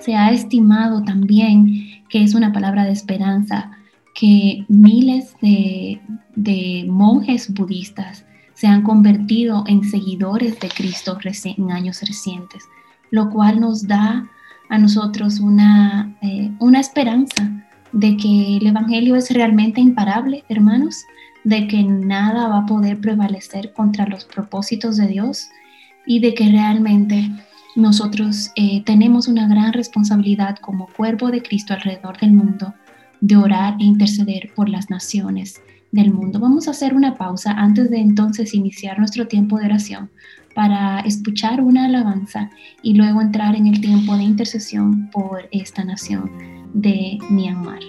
Se 0.00 0.14
ha 0.14 0.30
estimado 0.30 1.02
también 1.04 1.85
que 2.08 2.22
es 2.22 2.34
una 2.34 2.52
palabra 2.52 2.84
de 2.84 2.92
esperanza 2.92 3.70
que 4.14 4.64
miles 4.68 5.34
de, 5.42 6.00
monjes 6.88 7.52
budistas 7.52 8.24
se 8.54 8.66
han 8.66 8.82
convertido 8.82 9.64
en 9.66 9.84
seguidores 9.84 10.58
de 10.60 10.68
Cristo 10.68 11.18
en 11.44 11.70
años 11.70 12.00
recientes, 12.00 12.64
lo 13.10 13.30
cual 13.30 13.60
nos 13.60 13.86
da 13.86 14.26
a 14.68 14.78
nosotros 14.78 15.40
una, 15.40 16.16
eh, 16.22 16.50
una 16.58 16.80
esperanza 16.80 17.66
de 17.92 18.16
que 18.16 18.56
el 18.56 18.66
Evangelio 18.66 19.16
es 19.16 19.30
realmente 19.30 19.80
imparable, 19.80 20.44
hermanos, 20.48 21.04
de 21.44 21.68
que 21.68 21.82
nada 21.84 22.48
va 22.48 22.58
a 22.60 22.66
poder 22.66 23.00
prevalecer 23.00 23.72
contra 23.72 24.06
los 24.06 24.24
propósitos 24.24 24.96
de 24.96 25.06
Dios 25.06 25.48
y 26.06 26.20
de 26.20 26.34
que 26.34 26.50
realmente 26.50 27.30
nosotros 27.76 28.50
eh, 28.56 28.82
tenemos 28.84 29.28
una 29.28 29.46
gran 29.46 29.72
responsabilidad 29.72 30.56
como 30.56 30.88
cuerpo 30.88 31.30
de 31.30 31.42
Cristo 31.42 31.74
alrededor 31.74 32.18
del 32.18 32.32
mundo 32.32 32.74
de 33.20 33.36
orar 33.36 33.76
e 33.78 33.84
interceder 33.84 34.50
por 34.54 34.68
las 34.68 34.90
naciones 34.90 35.60
del 35.92 36.12
mundo. 36.12 36.40
Vamos 36.40 36.68
a 36.68 36.72
hacer 36.72 36.94
una 36.94 37.14
pausa 37.14 37.52
antes 37.52 37.90
de 37.90 37.98
entonces 37.98 38.54
iniciar 38.54 38.98
nuestro 38.98 39.28
tiempo 39.28 39.58
de 39.58 39.66
oración 39.66 40.10
para 40.54 41.00
escuchar 41.00 41.60
una 41.60 41.84
alabanza 41.84 42.50
y 42.82 42.94
luego 42.94 43.20
entrar 43.20 43.54
en 43.54 43.66
el 43.66 43.80
tiempo 43.80 44.16
de 44.16 44.24
intercesión 44.24 45.10
por 45.10 45.48
esta 45.52 45.84
nación 45.84 46.30
de 46.72 47.18
Myanmar. 47.30 47.80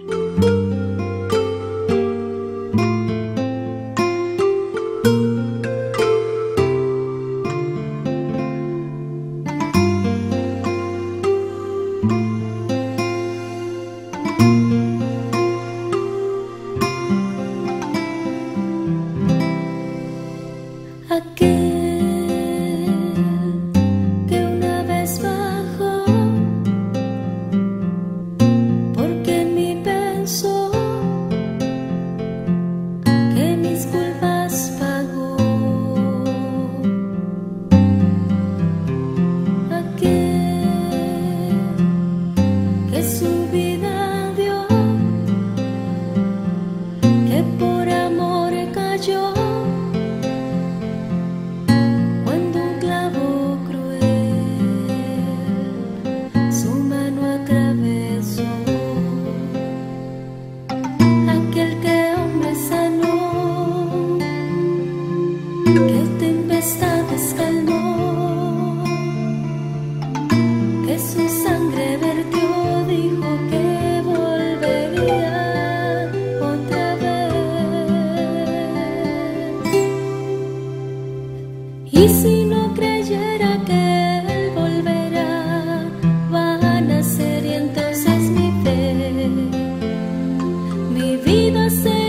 say 91.70 92.07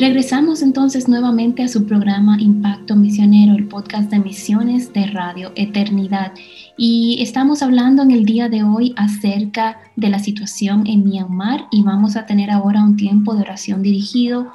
Regresamos 0.00 0.62
entonces 0.62 1.08
nuevamente 1.08 1.62
a 1.62 1.68
su 1.68 1.84
programa 1.84 2.40
Impacto 2.40 2.96
Misionero, 2.96 3.54
el 3.54 3.68
podcast 3.68 4.10
de 4.10 4.18
misiones 4.18 4.94
de 4.94 5.04
Radio 5.08 5.52
Eternidad. 5.56 6.32
Y 6.78 7.18
estamos 7.20 7.62
hablando 7.62 8.02
en 8.02 8.10
el 8.10 8.24
día 8.24 8.48
de 8.48 8.62
hoy 8.62 8.94
acerca 8.96 9.78
de 9.96 10.08
la 10.08 10.18
situación 10.18 10.86
en 10.86 11.04
Myanmar 11.04 11.66
y 11.70 11.82
vamos 11.82 12.16
a 12.16 12.24
tener 12.24 12.50
ahora 12.50 12.82
un 12.82 12.96
tiempo 12.96 13.34
de 13.34 13.42
oración 13.42 13.82
dirigido 13.82 14.50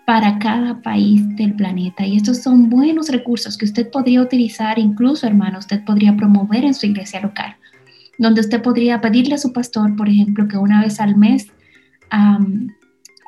para 0.06 0.38
cada 0.38 0.80
país 0.80 1.22
del 1.36 1.54
planeta. 1.54 2.06
Y 2.06 2.16
estos 2.16 2.38
son 2.38 2.70
buenos 2.70 3.08
recursos 3.10 3.58
que 3.58 3.66
usted 3.66 3.90
podría 3.90 4.22
utilizar, 4.22 4.78
incluso 4.78 5.26
hermano, 5.26 5.58
usted 5.58 5.84
podría 5.84 6.16
promover 6.16 6.64
en 6.64 6.74
su 6.74 6.86
iglesia 6.86 7.20
local, 7.20 7.56
donde 8.18 8.40
usted 8.40 8.62
podría 8.62 9.00
pedirle 9.00 9.34
a 9.34 9.38
su 9.38 9.52
pastor, 9.52 9.96
por 9.96 10.08
ejemplo, 10.08 10.48
que 10.48 10.56
una 10.56 10.82
vez 10.82 11.00
al 11.00 11.16
mes 11.16 11.48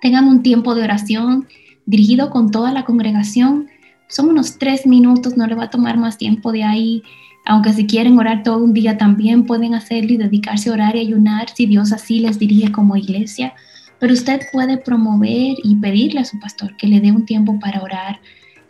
tengan 0.00 0.26
un 0.26 0.42
tiempo 0.42 0.74
de 0.74 0.82
oración 0.82 1.46
dirigido 1.84 2.30
con 2.30 2.50
toda 2.50 2.72
la 2.72 2.84
congregación. 2.84 3.68
Son 4.08 4.28
unos 4.28 4.58
tres 4.58 4.86
minutos, 4.86 5.36
no 5.36 5.46
le 5.46 5.54
va 5.54 5.64
a 5.64 5.70
tomar 5.70 5.98
más 5.98 6.16
tiempo 6.16 6.50
de 6.50 6.64
ahí 6.64 7.02
aunque 7.44 7.72
si 7.72 7.86
quieren 7.86 8.18
orar 8.18 8.42
todo 8.42 8.62
un 8.62 8.72
día 8.72 8.98
también 8.98 9.44
pueden 9.44 9.74
hacerlo 9.74 10.12
y 10.12 10.16
dedicarse 10.16 10.70
a 10.70 10.72
orar 10.72 10.96
y 10.96 11.00
ayunar 11.00 11.48
si 11.50 11.66
Dios 11.66 11.92
así 11.92 12.20
les 12.20 12.38
dirige 12.38 12.70
como 12.70 12.96
iglesia. 12.96 13.54
Pero 13.98 14.14
usted 14.14 14.40
puede 14.52 14.78
promover 14.78 15.56
y 15.62 15.76
pedirle 15.76 16.20
a 16.20 16.24
su 16.24 16.38
pastor 16.38 16.76
que 16.76 16.86
le 16.86 17.00
dé 17.00 17.12
un 17.12 17.26
tiempo 17.26 17.58
para 17.58 17.82
orar 17.82 18.20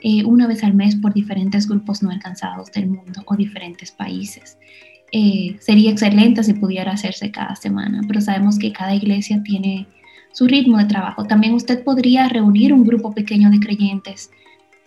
eh, 0.03 0.25
una 0.25 0.47
vez 0.47 0.65
al 0.65 0.75
mes 0.75 0.97
por 0.97 1.13
diferentes 1.13 1.69
grupos 1.69 2.03
no 2.03 2.11
alcanzados 2.11 2.73
del 2.73 2.89
mundo 2.89 3.23
o 3.27 3.37
diferentes 3.37 3.93
países. 3.93 4.57
eh, 5.13 5.57
sería 5.61 5.91
excelente 5.91 6.45
si 6.45 6.55
pudiera 6.55 6.93
hacerse 6.93 7.33
cada 7.33 7.57
semana, 7.57 8.01
pero 8.07 8.21
sabemos 8.21 8.59
que 8.59 8.73
cada 8.73 8.95
iglesia 8.95 9.43
tiene 9.43 9.89
su 10.33 10.47
ritmo 10.47 10.79
de 10.79 10.85
trabajo. 10.85 11.25
También 11.25 11.55
usted 11.55 11.83
podría 11.83 12.29
reunir 12.29 12.73
un 12.73 12.85
grupo 12.85 13.13
pequeño 13.13 13.51
de 13.51 13.59
creyentes 13.59 14.31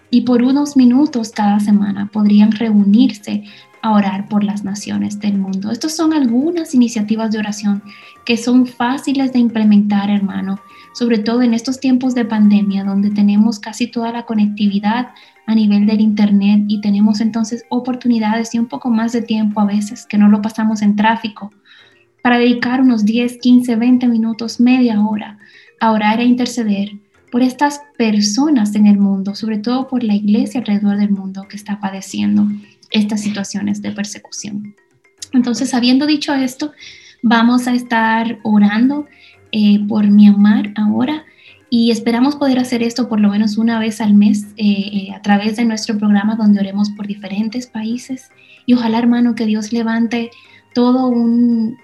y 0.09 0.21
por 0.21 0.41
unos 0.43 0.77
minutos 0.77 1.31
cada 1.31 1.59
semana 1.59 2.09
podrían 2.11 2.51
reunirse 2.51 3.43
a 3.83 3.91
orar 3.91 4.29
por 4.29 4.45
las 4.45 4.63
naciones 4.63 5.19
del 5.19 5.37
mundo. 5.37 5.69
Estas 5.69 5.95
son 5.95 6.13
algunas 6.13 6.73
iniciativas 6.73 7.31
de 7.31 7.39
oración 7.39 7.83
que 8.25 8.37
son 8.37 8.65
fáciles 8.65 9.33
de 9.33 9.39
implementar, 9.39 10.09
hermano, 10.09 10.59
sobre 10.93 11.19
todo 11.19 11.41
en 11.41 11.53
estos 11.53 11.81
tiempos 11.81 12.15
de 12.15 12.23
pandemia 12.23 12.85
donde 12.85 13.11
tenemos 13.11 13.59
casi 13.59 13.87
toda 13.87 14.13
la 14.13 14.25
conectividad 14.25 15.09
a 15.45 15.53
nivel 15.53 15.85
del 15.85 15.99
Internet 15.99 16.63
y 16.69 16.79
tenemos 16.79 17.19
entonces 17.19 17.65
oportunidades 17.69 18.55
y 18.55 18.59
un 18.59 18.67
poco 18.67 18.89
más 18.89 19.11
de 19.11 19.21
tiempo 19.21 19.59
a 19.59 19.65
veces 19.65 20.05
que 20.05 20.17
no 20.17 20.29
lo 20.29 20.41
pasamos 20.41 20.81
en 20.81 20.95
tráfico 20.95 21.51
para 22.21 22.37
dedicar 22.37 22.79
unos 22.79 23.03
10, 23.03 23.37
15, 23.39 23.75
20 23.75 24.07
minutos, 24.07 24.61
media 24.61 25.01
hora 25.01 25.39
a 25.81 25.91
orar 25.91 26.21
e 26.21 26.23
interceder 26.23 26.93
por 27.33 27.41
estas 27.41 27.81
personas 27.97 28.75
en 28.75 28.87
el 28.87 28.97
mundo, 28.97 29.35
sobre 29.35 29.57
todo 29.57 29.89
por 29.89 30.05
la 30.05 30.15
iglesia 30.15 30.61
alrededor 30.61 30.95
del 30.97 31.09
mundo 31.09 31.47
que 31.49 31.57
está 31.57 31.81
padeciendo 31.81 32.47
estas 32.91 33.21
situaciones 33.21 33.81
de 33.81 33.91
persecución. 33.91 34.75
Entonces, 35.33 35.73
habiendo 35.73 36.05
dicho 36.05 36.33
esto, 36.33 36.71
vamos 37.21 37.67
a 37.67 37.73
estar 37.73 38.39
orando 38.43 39.07
eh, 39.51 39.79
por 39.87 40.07
Myanmar 40.07 40.73
ahora 40.75 41.25
y 41.69 41.89
esperamos 41.89 42.35
poder 42.35 42.59
hacer 42.59 42.83
esto 42.83 43.09
por 43.09 43.19
lo 43.19 43.29
menos 43.29 43.57
una 43.57 43.79
vez 43.79 43.99
al 43.99 44.13
mes 44.13 44.43
eh, 44.57 45.07
eh, 45.07 45.11
a 45.15 45.21
través 45.23 45.55
de 45.55 45.65
nuestro 45.65 45.97
programa 45.97 46.35
donde 46.35 46.59
oremos 46.59 46.91
por 46.91 47.07
diferentes 47.07 47.65
países 47.65 48.29
y 48.67 48.75
ojalá 48.75 48.99
hermano 48.99 49.33
que 49.33 49.47
Dios 49.47 49.73
levante 49.73 50.29
todo 50.75 51.07
un, 51.07 51.77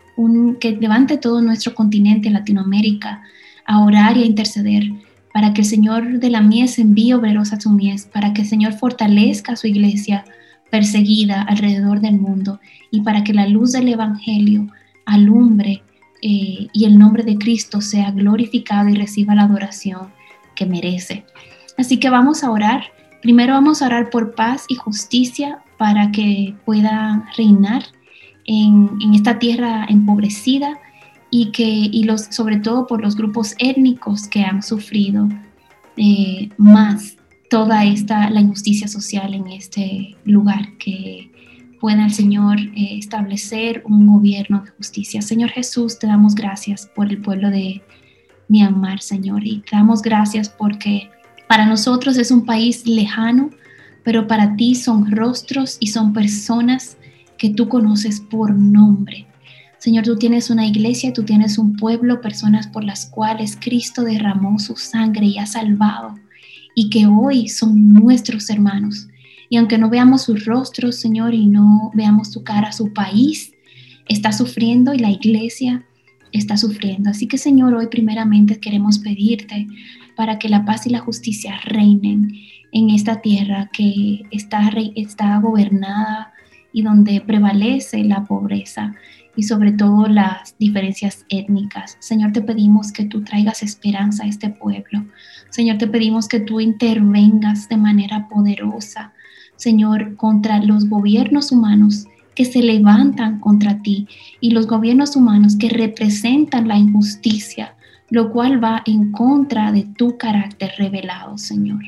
que 0.59 0.73
levante 0.73 1.17
todo 1.17 1.41
nuestro 1.41 1.73
continente 1.73 2.29
Latinoamérica 2.29 3.23
a 3.65 3.83
orar 3.83 4.17
y 4.17 4.23
a 4.23 4.25
interceder 4.25 4.91
para 5.33 5.53
que 5.53 5.61
el 5.61 5.67
Señor 5.67 6.19
de 6.19 6.29
la 6.29 6.41
mies 6.41 6.79
envíe 6.79 7.13
obreros 7.13 7.53
a 7.53 7.59
su 7.59 7.69
mies, 7.69 8.05
para 8.05 8.33
que 8.33 8.41
el 8.41 8.47
Señor 8.47 8.73
fortalezca 8.73 9.55
su 9.55 9.67
iglesia 9.67 10.25
perseguida 10.69 11.41
alrededor 11.41 11.99
del 11.99 12.17
mundo 12.17 12.59
y 12.91 13.01
para 13.01 13.23
que 13.23 13.33
la 13.33 13.47
luz 13.47 13.71
del 13.71 13.87
Evangelio 13.87 14.67
alumbre 15.05 15.83
eh, 16.21 16.67
y 16.73 16.85
el 16.85 16.97
nombre 16.97 17.23
de 17.23 17.37
Cristo 17.37 17.81
sea 17.81 18.11
glorificado 18.11 18.89
y 18.89 18.95
reciba 18.95 19.35
la 19.35 19.43
adoración 19.43 20.09
que 20.55 20.65
merece. 20.65 21.25
Así 21.77 21.97
que 21.97 22.09
vamos 22.09 22.43
a 22.43 22.51
orar. 22.51 22.83
Primero 23.21 23.53
vamos 23.53 23.81
a 23.81 23.87
orar 23.87 24.09
por 24.09 24.35
paz 24.35 24.65
y 24.67 24.75
justicia 24.75 25.59
para 25.77 26.11
que 26.11 26.55
pueda 26.65 27.25
reinar 27.37 27.83
en, 28.45 28.89
esta 29.13 29.39
tierra 29.39 29.85
empobrecida 29.87 30.79
y 31.31 31.51
que 31.51 31.63
y 31.63 32.03
los 32.03 32.23
sobre 32.25 32.57
todo 32.57 32.87
por 32.87 33.01
los 33.01 33.15
grupos 33.15 33.55
étnicos 33.59 34.27
que 34.27 34.43
han 34.43 34.63
sufrido 34.63 35.29
eh, 35.95 36.49
más 36.57 37.18
toda 37.49 37.83
esta 37.83 38.29
la 38.29 38.41
injusticia 38.41 38.87
social 38.87 39.33
en 39.33 39.47
este 39.47 40.15
lugar 40.23 40.77
que 40.77 41.31
pueda 41.79 42.05
el 42.05 42.13
Señor 42.13 42.59
eh, 42.59 42.97
establecer 42.97 43.81
un 43.85 44.05
gobierno 44.07 44.61
de 44.61 44.71
justicia. 44.71 45.21
Señor 45.21 45.49
Jesús, 45.49 45.97
te 45.97 46.07
damos 46.07 46.35
gracias 46.35 46.89
por 46.93 47.09
el 47.09 47.21
pueblo 47.21 47.49
de 47.49 47.81
Myanmar, 48.47 49.01
Señor, 49.01 49.45
y 49.45 49.59
te 49.59 49.75
damos 49.75 50.01
gracias 50.01 50.49
porque 50.49 51.09
para 51.47 51.65
nosotros 51.65 52.17
es 52.17 52.31
un 52.31 52.45
país 52.45 52.85
lejano, 52.85 53.49
pero 54.03 54.27
para 54.27 54.55
ti 54.55 54.75
son 54.75 55.11
rostros 55.11 55.77
y 55.79 55.87
son 55.87 56.13
personas 56.13 56.97
que 57.37 57.49
tú 57.49 57.67
conoces 57.69 58.19
por 58.19 58.53
nombre. 58.53 59.25
Señor, 59.77 60.03
tú 60.03 60.17
tienes 60.17 60.49
una 60.49 60.67
iglesia, 60.67 61.13
tú 61.13 61.23
tienes 61.23 61.57
un 61.57 61.77
pueblo, 61.77 62.21
personas 62.21 62.67
por 62.67 62.83
las 62.83 63.05
cuales 63.05 63.57
Cristo 63.59 64.03
derramó 64.03 64.59
su 64.59 64.75
sangre 64.75 65.25
y 65.25 65.37
ha 65.37 65.45
salvado 65.45 66.15
y 66.75 66.89
que 66.89 67.07
hoy 67.07 67.47
son 67.47 67.93
nuestros 67.93 68.49
hermanos. 68.49 69.07
Y 69.49 69.57
aunque 69.57 69.77
no 69.77 69.89
veamos 69.89 70.23
sus 70.23 70.45
rostros, 70.45 70.95
Señor, 70.97 71.33
y 71.33 71.47
no 71.47 71.91
veamos 71.93 72.31
su 72.31 72.43
cara, 72.43 72.71
su 72.71 72.93
país 72.93 73.51
está 74.07 74.31
sufriendo 74.31 74.93
y 74.93 74.99
la 74.99 75.09
iglesia 75.09 75.85
está 76.31 76.57
sufriendo. 76.57 77.09
Así 77.09 77.27
que, 77.27 77.37
Señor, 77.37 77.73
hoy 77.73 77.87
primeramente 77.87 78.59
queremos 78.59 78.99
pedirte 78.99 79.67
para 80.15 80.37
que 80.37 80.49
la 80.49 80.65
paz 80.65 80.85
y 80.85 80.89
la 80.89 80.99
justicia 80.99 81.59
reinen 81.65 82.31
en 82.71 82.89
esta 82.89 83.21
tierra 83.21 83.69
que 83.73 84.21
está, 84.31 84.69
está 84.95 85.39
gobernada 85.39 86.33
y 86.71 86.83
donde 86.83 87.21
prevalece 87.21 88.03
la 88.03 88.25
pobreza 88.25 88.95
y 89.39 89.43
sobre 89.43 89.71
todo 89.71 90.07
las 90.07 90.53
diferencias 90.59 91.25
étnicas. 91.29 91.95
Señor, 91.99 92.33
te 92.33 92.41
pedimos 92.41 92.91
que 92.91 93.05
tú 93.05 93.23
traigas 93.23 93.63
esperanza 93.63 94.25
a 94.25 94.27
este 94.27 94.49
pueblo. 94.49 95.05
Señor, 95.49 95.77
te 95.77 95.87
pedimos 95.87 96.27
que 96.27 96.41
tú 96.41 96.59
intervengas 96.59 97.69
de 97.69 97.77
manera 97.77 98.27
poderosa, 98.27 99.13
Señor, 99.55 100.17
contra 100.17 100.61
los 100.61 100.89
gobiernos 100.89 101.53
humanos 101.53 102.05
que 102.35 102.43
se 102.43 102.61
levantan 102.61 103.39
contra 103.39 103.81
ti 103.81 104.09
y 104.41 104.51
los 104.51 104.67
gobiernos 104.67 105.15
humanos 105.15 105.55
que 105.55 105.69
representan 105.69 106.67
la 106.67 106.77
injusticia, 106.77 107.75
lo 108.09 108.33
cual 108.33 108.61
va 108.61 108.83
en 108.85 109.13
contra 109.13 109.71
de 109.71 109.83
tu 109.83 110.17
carácter 110.17 110.73
revelado, 110.77 111.37
Señor. 111.37 111.83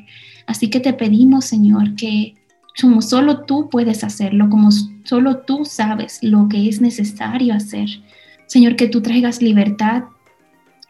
Así 0.48 0.70
que 0.70 0.80
te 0.80 0.94
pedimos, 0.94 1.44
Señor, 1.44 1.96
que 1.96 2.36
como 2.80 3.02
solo 3.02 3.42
tú 3.42 3.70
puedes 3.70 4.04
hacerlo, 4.04 4.50
como 4.50 4.70
solo 5.04 5.40
tú 5.40 5.66
sabes 5.66 6.20
lo 6.22 6.48
que 6.48 6.70
es 6.70 6.82
necesario 6.82 7.54
hacer. 7.54 7.90
Señor, 8.48 8.76
que 8.76 8.88
tú 8.88 9.02
traigas 9.02 9.42
libertad 9.42 10.04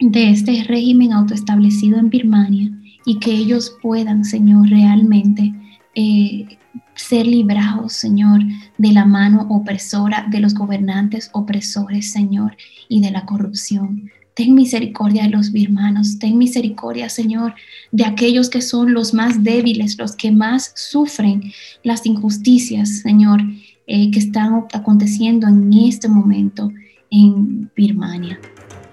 de 0.00 0.30
este 0.30 0.64
régimen 0.64 1.12
autoestablecido 1.12 1.98
en 1.98 2.10
Birmania 2.10 2.70
y 3.04 3.18
que 3.18 3.32
ellos 3.32 3.76
puedan, 3.82 4.24
Señor, 4.24 4.68
realmente 4.68 5.52
eh, 5.94 6.58
ser 6.94 7.26
librados, 7.26 7.92
Señor, 7.92 8.40
de 8.78 8.92
la 8.92 9.04
mano 9.04 9.46
opresora 9.50 10.26
de 10.30 10.40
los 10.40 10.54
gobernantes 10.54 11.30
opresores, 11.32 12.12
Señor, 12.12 12.56
y 12.88 13.00
de 13.00 13.10
la 13.10 13.26
corrupción. 13.26 14.10
Ten 14.34 14.54
misericordia 14.54 15.24
de 15.24 15.30
los 15.30 15.52
birmanos, 15.52 16.18
ten 16.18 16.38
misericordia, 16.38 17.08
Señor, 17.08 17.54
de 17.90 18.04
aquellos 18.04 18.48
que 18.48 18.62
son 18.62 18.94
los 18.94 19.12
más 19.12 19.44
débiles, 19.44 19.98
los 19.98 20.16
que 20.16 20.30
más 20.30 20.72
sufren 20.74 21.52
las 21.82 22.06
injusticias, 22.06 23.00
Señor, 23.00 23.42
eh, 23.86 24.10
que 24.10 24.18
están 24.18 24.64
aconteciendo 24.72 25.48
en 25.48 25.72
este 25.72 26.08
momento 26.08 26.70
en 27.10 27.70
Birmania. 27.76 28.40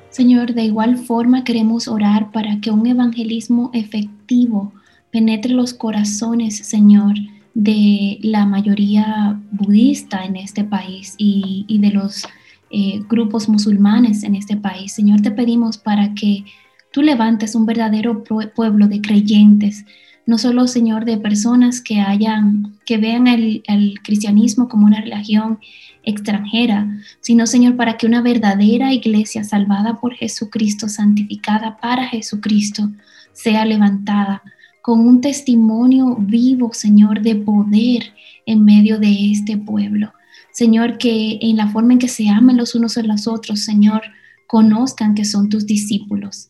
Señor, 0.09 0.53
de 0.53 0.63
igual 0.63 0.97
forma 0.97 1.43
queremos 1.43 1.87
orar 1.87 2.31
para 2.31 2.59
que 2.59 2.71
un 2.71 2.85
evangelismo 2.85 3.69
efectivo 3.73 4.73
penetre 5.11 5.53
los 5.53 5.73
corazones, 5.73 6.57
Señor, 6.57 7.15
de 7.53 8.19
la 8.21 8.45
mayoría 8.45 9.39
budista 9.51 10.25
en 10.25 10.35
este 10.35 10.63
país 10.63 11.15
y, 11.17 11.65
y 11.67 11.79
de 11.79 11.91
los 11.91 12.25
eh, 12.69 13.01
grupos 13.09 13.49
musulmanes 13.49 14.23
en 14.23 14.35
este 14.35 14.57
país. 14.57 14.93
Señor, 14.93 15.21
te 15.21 15.31
pedimos 15.31 15.77
para 15.77 16.13
que 16.13 16.45
tú 16.91 17.01
levantes 17.01 17.55
un 17.55 17.65
verdadero 17.65 18.23
pueblo 18.23 18.87
de 18.87 19.01
creyentes, 19.01 19.85
no 20.25 20.37
solo, 20.37 20.67
Señor, 20.67 21.05
de 21.05 21.17
personas 21.17 21.81
que 21.81 22.01
hayan, 22.01 22.77
que 22.85 22.97
vean 22.97 23.25
el, 23.25 23.63
el 23.67 23.99
cristianismo 24.03 24.67
como 24.67 24.85
una 24.85 25.01
religión 25.01 25.57
extranjera, 26.03 26.87
sino, 27.19 27.47
Señor, 27.47 27.75
para 27.75 27.97
que 27.97 28.05
una 28.05 28.21
verdadera 28.21 28.93
iglesia 28.93 29.43
salvada 29.43 29.99
por 29.99 30.13
Jesucristo, 30.13 30.87
santificada 30.87 31.77
para 31.77 32.07
Jesucristo, 32.07 32.89
sea 33.33 33.65
levantada 33.65 34.43
con 34.81 34.99
un 34.99 35.21
testimonio 35.21 36.15
vivo, 36.19 36.73
Señor, 36.73 37.21
de 37.21 37.35
poder 37.35 38.13
en 38.45 38.63
medio 38.63 38.99
de 38.99 39.31
este 39.31 39.57
pueblo. 39.57 40.13
Señor, 40.59 40.97
que 40.97 41.39
en 41.41 41.55
la 41.55 41.69
forma 41.69 41.93
en 41.93 41.99
que 41.99 42.09
se 42.09 42.27
amen 42.27 42.57
los 42.57 42.75
unos 42.75 42.97
a 42.97 43.03
los 43.03 43.27
otros, 43.27 43.61
Señor, 43.61 44.01
conozcan 44.45 45.15
que 45.15 45.23
son 45.23 45.47
tus 45.47 45.65
discípulos. 45.65 46.49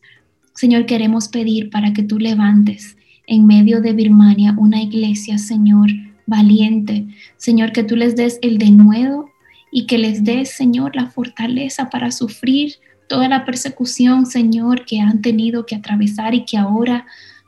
Señor, 0.52 0.84
queremos 0.86 1.28
pedir 1.28 1.70
para 1.70 1.92
que 1.92 2.02
tú 2.02 2.18
levantes 2.18 2.96
en 3.28 3.46
medio 3.46 3.80
de 3.80 3.92
Birmania 3.92 4.56
una 4.58 4.82
iglesia, 4.82 5.38
Señor, 5.38 5.90
valiente. 6.26 7.06
Señor, 7.36 7.70
que 7.70 7.84
tú 7.84 7.94
les 7.94 8.16
des 8.16 8.40
el 8.42 8.58
denuedo 8.58 9.30
y 9.70 9.86
que 9.86 9.96
les 9.96 10.24
des, 10.24 10.50
Señor, 10.50 10.96
la 10.96 11.06
fortaleza 11.06 11.88
para 11.88 12.10
sufrir 12.10 12.72
toda 13.08 13.28
la 13.28 13.44
persecución, 13.44 14.26
Señor, 14.26 14.86
que 14.86 14.98
han 14.98 15.22
tenido 15.22 15.66
que 15.66 15.76
atravesar 15.76 16.34
y 16.34 16.44
que 16.44 16.56
ahora 16.56 17.06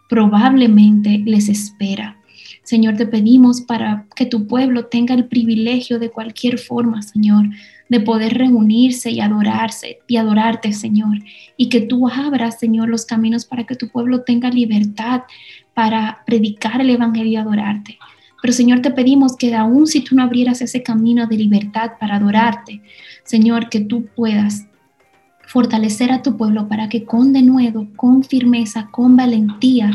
probablemente 0.08 1.24
les 1.26 1.48
espera. 1.48 2.21
Señor, 2.62 2.96
te 2.96 3.06
pedimos 3.06 3.60
para 3.60 4.06
que 4.14 4.26
tu 4.26 4.46
pueblo 4.46 4.86
tenga 4.86 5.14
el 5.14 5.26
privilegio 5.26 5.98
de 5.98 6.10
cualquier 6.10 6.58
forma, 6.58 7.02
Señor, 7.02 7.46
de 7.88 8.00
poder 8.00 8.38
reunirse 8.38 9.10
y 9.10 9.20
adorarse 9.20 9.98
y 10.06 10.16
adorarte, 10.16 10.72
Señor, 10.72 11.18
y 11.56 11.68
que 11.68 11.80
tú 11.80 12.08
abras, 12.08 12.58
Señor, 12.58 12.88
los 12.88 13.04
caminos 13.04 13.44
para 13.44 13.64
que 13.64 13.74
tu 13.74 13.88
pueblo 13.88 14.22
tenga 14.22 14.48
libertad 14.50 15.22
para 15.74 16.22
predicar 16.24 16.80
el 16.80 16.90
evangelio 16.90 17.32
y 17.32 17.36
adorarte. 17.36 17.98
Pero 18.40 18.54
Señor, 18.54 18.80
te 18.80 18.90
pedimos 18.90 19.36
que 19.36 19.54
aún 19.54 19.86
si 19.86 20.00
tú 20.00 20.16
no 20.16 20.22
abrieras 20.22 20.62
ese 20.62 20.82
camino 20.82 21.26
de 21.26 21.36
libertad 21.36 21.92
para 22.00 22.16
adorarte, 22.16 22.80
Señor, 23.24 23.68
que 23.68 23.80
tú 23.80 24.06
puedas 24.16 24.66
fortalecer 25.46 26.10
a 26.12 26.22
tu 26.22 26.36
pueblo 26.36 26.68
para 26.68 26.88
que 26.88 27.04
con 27.04 27.32
denuedo, 27.32 27.86
con 27.96 28.24
firmeza, 28.24 28.88
con 28.90 29.16
valentía, 29.16 29.90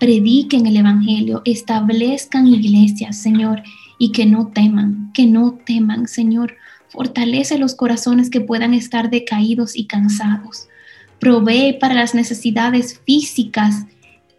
prediquen 0.00 0.66
el 0.66 0.78
Evangelio, 0.78 1.42
establezcan 1.44 2.48
iglesias, 2.48 3.18
Señor, 3.18 3.62
y 3.98 4.12
que 4.12 4.24
no 4.24 4.48
teman, 4.48 5.12
que 5.12 5.26
no 5.26 5.58
teman, 5.64 6.08
Señor. 6.08 6.56
Fortalece 6.88 7.58
los 7.58 7.74
corazones 7.74 8.30
que 8.30 8.40
puedan 8.40 8.72
estar 8.74 9.10
decaídos 9.10 9.76
y 9.76 9.84
cansados. 9.84 10.68
Provee 11.20 11.76
para 11.78 11.94
las 11.94 12.14
necesidades 12.14 12.98
físicas, 13.04 13.84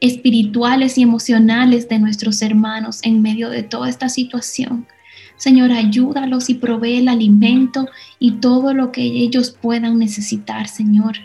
espirituales 0.02 0.97
y 0.97 1.04
emocionales 1.04 1.88
de 1.88 2.00
nuestros 2.00 2.41
hermanos 2.41 3.00
en 3.04 3.21
medio 3.21 3.52
de 3.52 3.62
toda 3.62 3.88
esta 3.88 4.10
situación. 4.10 4.88
Señor, 5.38 5.71
ayúdalos 5.71 6.50
y 6.50 6.56
provee 6.56 6.97
el 6.97 7.08
alimento 7.08 7.88
y 8.17 8.32
todo 8.34 8.74
lo 8.74 8.91
que 8.91 9.04
ellos 9.04 9.56
puedan 9.62 10.00
necesitar, 10.00 10.67
Señor 10.67 11.17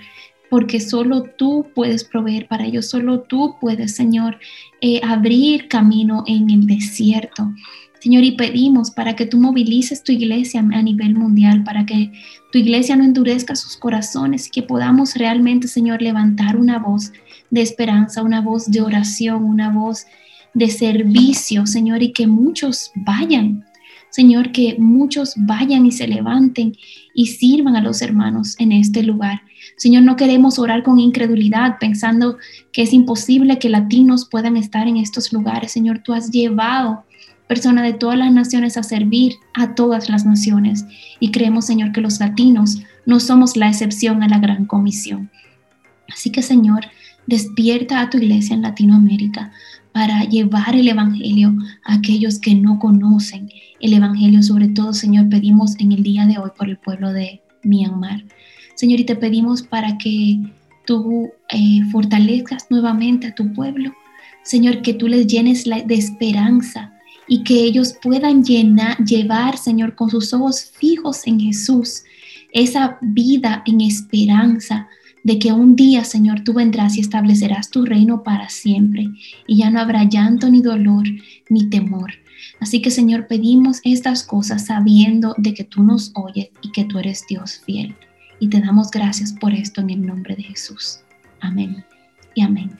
porque 0.51 0.81
solo 0.81 1.23
tú 1.23 1.67
puedes 1.75 2.05
proveer 2.05 2.47
para 2.49 2.65
ellos, 2.65 2.89
solo 2.89 3.21
tú 3.21 3.57
puedes, 3.61 3.95
Señor, 3.95 4.39
eh, 4.81 5.01
abrir 5.03 5.69
camino 5.69 6.25
en 6.27 6.51
el 6.51 6.67
desierto. 6.67 7.53
Señor, 8.01 8.25
y 8.25 8.33
pedimos 8.33 8.91
para 8.91 9.17
que 9.17 9.27
tú 9.27 9.39
movilices 9.39 10.05
tu 10.05 10.13
iglesia 10.13 10.61
a 10.61 10.83
nivel 10.83 11.15
mundial, 11.15 11.65
para 11.65 11.85
que 11.87 12.13
tu 12.53 12.59
iglesia 12.59 12.95
no 12.95 13.05
endurezca 13.05 13.57
sus 13.57 13.77
corazones 13.77 14.47
y 14.47 14.51
que 14.51 14.63
podamos 14.63 15.17
realmente, 15.17 15.67
Señor, 15.67 16.03
levantar 16.03 16.57
una 16.57 16.79
voz 16.79 17.13
de 17.51 17.63
esperanza, 17.63 18.23
una 18.23 18.41
voz 18.41 18.71
de 18.71 18.81
oración, 18.81 19.45
una 19.45 19.71
voz 19.71 20.07
de 20.55 20.71
servicio, 20.71 21.67
Señor, 21.67 22.03
y 22.03 22.13
que 22.13 22.27
muchos 22.27 22.91
vayan, 22.95 23.66
Señor, 24.17 24.51
que 24.51 24.77
muchos 24.79 25.35
vayan 25.37 25.85
y 25.85 25.93
se 25.93 26.09
levanten 26.09 26.75
y 27.13 27.27
sirvan 27.27 27.77
a 27.77 27.83
los 27.83 28.01
hermanos 28.01 28.57
en 28.59 28.73
este 28.73 29.03
lugar. 29.03 29.43
Señor, 29.77 30.05
no 30.05 30.17
queremos 30.17 30.59
orar 30.59 30.83
con 30.83 30.99
incredulidad 30.99 31.77
pensando 31.79 32.39
que 32.73 32.81
es 32.81 32.95
imposible 32.95 33.59
que 33.59 33.69
latinos 33.69 34.27
puedan 34.27 34.57
estar 34.57 34.89
en 34.89 34.97
estos 34.97 35.35
lugares. 35.35 35.73
Señor, 35.73 35.99
tú 35.99 36.15
has 36.15 36.31
llevado 36.31 37.05
personas 37.47 37.85
de 37.85 37.93
todas 37.93 38.17
las 38.17 38.33
naciones 38.33 38.79
a 38.79 38.85
servir 38.85 39.35
a 39.53 39.75
todas 39.75 40.09
las 40.09 40.25
naciones. 40.25 40.87
Y 41.21 41.31
creemos, 41.31 41.67
Señor, 41.67 41.93
que 41.93 42.01
los 42.01 42.19
latinos 42.19 42.81
no 43.05 43.21
somos 43.21 43.55
la 43.55 43.69
excepción 43.69 44.23
a 44.23 44.29
la 44.29 44.39
gran 44.39 44.65
comisión. 44.65 45.31
Así 46.09 46.33
que, 46.33 46.41
Señor, 46.41 46.87
despierta 47.27 48.01
a 48.01 48.09
tu 48.09 48.17
iglesia 48.17 48.55
en 48.55 48.63
Latinoamérica 48.63 49.53
para 49.97 50.25
llevar 50.25 50.77
el 50.77 50.89
Evangelio 50.89 51.55
a 51.87 51.95
aquellos 51.95 52.39
que 52.39 52.55
no 52.55 52.79
conocen 52.79 53.49
el 53.81 53.95
Evangelio. 53.95 54.43
Sobre 54.43 54.69
todo, 54.69 54.93
Señor, 54.93 55.31
pedimos 55.31 55.75
en 55.81 55.91
el 55.91 56.03
día 56.03 56.27
de 56.27 56.37
hoy 56.37 56.51
por 56.55 56.69
el 56.69 56.77
pueblo 56.77 57.15
de 57.15 57.41
Myanmar. 57.63 58.23
Señor, 58.75 59.01
y 59.01 59.05
te 59.05 59.17
pedimos 59.17 59.63
para 59.63 59.97
que 59.97 60.39
tú 60.87 61.31
eh, 61.49 61.81
fortalezcas 61.91 62.67
nuevamente 62.69 63.29
a 63.29 63.35
tu 63.35 63.55
pueblo. 63.55 63.95
Señor, 64.43 64.83
que 64.83 64.93
tú 64.93 65.09
les 65.09 65.27
llenes 65.27 65.65
de 65.65 65.95
esperanza 65.95 66.93
y 67.27 67.43
que 67.43 67.55
ellos 67.55 67.95
puedan 68.03 68.45
llenar, 68.45 68.99
llevar, 68.99 69.57
Señor, 69.57 69.95
con 69.95 70.11
sus 70.11 70.31
ojos 70.35 70.73
fijos 70.79 71.27
en 71.27 71.41
Jesús, 71.41 72.03
esa 72.53 72.99
vida 73.01 73.63
en 73.65 73.81
esperanza 73.81 74.89
de 75.27 75.41
que 75.41 75.53
un 75.53 75.75
día, 75.75 76.05
Señor, 76.05 76.45
tú 76.45 76.53
vendrás 76.53 76.97
y 76.97 77.01
establecerás 77.01 77.69
tu 77.69 77.85
reino 77.85 78.23
para 78.23 78.49
siempre 78.49 79.11
y 79.49 79.57
ya 79.57 79.71
no 79.71 79.81
habrá 79.81 80.05
llanto 80.05 80.49
ni 80.49 80.63
dolor 80.63 81.05
ni 81.51 81.69
temor. 81.69 82.13
Así 82.61 82.81
que, 82.81 82.93
Señor, 82.93 83.27
pedimos 83.27 83.81
estas 83.83 84.23
cosas 84.23 84.67
sabiendo 84.67 85.35
de 85.37 85.53
que 85.53 85.65
tú 85.65 85.83
nos 85.83 86.13
oyes 86.15 86.51
y 86.63 86.71
que 86.71 86.85
tú 86.85 87.01
eres 87.01 87.25
Dios 87.29 87.61
fiel. 87.67 87.97
Y 88.39 88.51
te 88.51 88.61
damos 88.61 88.93
gracias 88.93 89.33
por 89.33 89.53
esto 89.53 89.81
en 89.81 89.91
el 89.91 90.07
nombre 90.07 90.37
de 90.37 90.45
Jesús. 90.45 91.01
Amén 91.41 91.85
y 92.37 92.43
amén. 92.43 92.71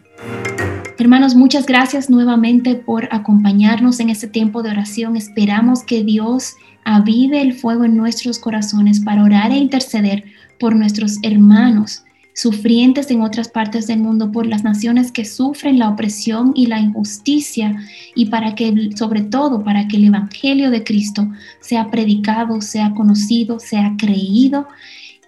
Hermanos, 1.01 1.35
muchas 1.35 1.67
gracias 1.67 2.09
nuevamente 2.09 2.77
por 2.77 3.09
acompañarnos 3.11 3.99
en 3.99 4.09
este 4.09 4.29
tiempo 4.29 4.63
de 4.63 4.71
oración. 4.71 5.17
Esperamos 5.17 5.83
que 5.83 6.05
Dios 6.05 6.55
avive 6.85 7.43
el 7.43 7.55
fuego 7.55 7.83
en 7.83 7.97
nuestros 7.97 8.39
corazones 8.39 9.01
para 9.01 9.25
orar 9.25 9.51
e 9.51 9.57
interceder 9.57 10.23
por 10.61 10.77
nuestros 10.77 11.19
hermanos 11.25 12.05
sufrientes 12.37 13.11
en 13.11 13.23
otras 13.23 13.49
partes 13.49 13.87
del 13.87 13.99
mundo, 13.99 14.31
por 14.31 14.47
las 14.47 14.63
naciones 14.63 15.11
que 15.11 15.25
sufren 15.25 15.79
la 15.79 15.89
opresión 15.89 16.53
y 16.55 16.67
la 16.67 16.79
injusticia, 16.79 17.75
y 18.15 18.27
para 18.27 18.55
que, 18.55 18.91
sobre 18.95 19.23
todo, 19.23 19.65
para 19.65 19.89
que 19.89 19.97
el 19.97 20.05
Evangelio 20.05 20.71
de 20.71 20.85
Cristo 20.85 21.29
sea 21.61 21.91
predicado, 21.91 22.61
sea 22.61 22.93
conocido, 22.93 23.59
sea 23.59 23.95
creído 23.99 24.69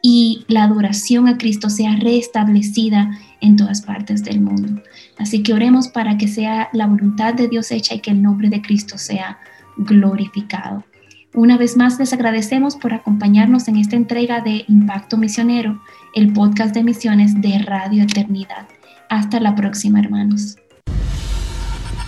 y 0.03 0.45
la 0.49 0.65
adoración 0.65 1.29
a 1.29 1.39
Cristo 1.39 1.71
sea 1.71 1.97
restablecida 1.97 3.19
en 3.41 3.57
todas 3.57 3.81
partes 3.81 4.23
del 4.23 4.41
mundo. 4.41 4.83
Así 5.19 5.43
que 5.43 5.55
oremos 5.55 5.89
para 5.89 6.19
que 6.19 6.29
sea 6.29 6.69
la 6.73 6.87
voluntad 6.87 7.35
de 7.35 7.49
Dios 7.49 7.71
hecha 7.71 7.95
y 7.95 8.01
que 8.01 8.11
el 8.11 8.23
nombre 8.23 8.51
de 8.51 8.61
Cristo 8.61 8.99
sea 8.99 9.39
glorificado. 9.79 10.85
Una 11.35 11.57
vez 11.57 11.77
más 11.77 11.99
les 11.99 12.13
agradecemos 12.13 12.77
por 12.77 12.95
acompañarnos 12.95 13.69
en 13.69 13.77
esta 13.77 13.97
entrega 13.97 14.41
de 14.41 14.65
Impacto 14.69 15.17
Misionero, 15.17 15.81
el 16.15 16.33
podcast 16.33 16.75
de 16.75 16.83
misiones 16.83 17.41
de 17.41 17.59
Radio 17.59 18.03
Eternidad. 18.03 18.69
Hasta 19.09 19.41
la 19.41 19.55
próxima, 19.55 20.01
hermanos. 20.01 20.57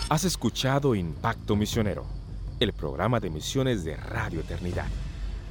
Has 0.08 0.24
escuchado 0.24 0.94
Impacto 0.94 1.56
Misionero, 1.56 2.04
el 2.58 2.72
programa 2.72 3.20
de 3.20 3.30
misiones 3.30 3.84
de 3.84 3.96
Radio 3.96 4.40
Eternidad. 4.40 4.86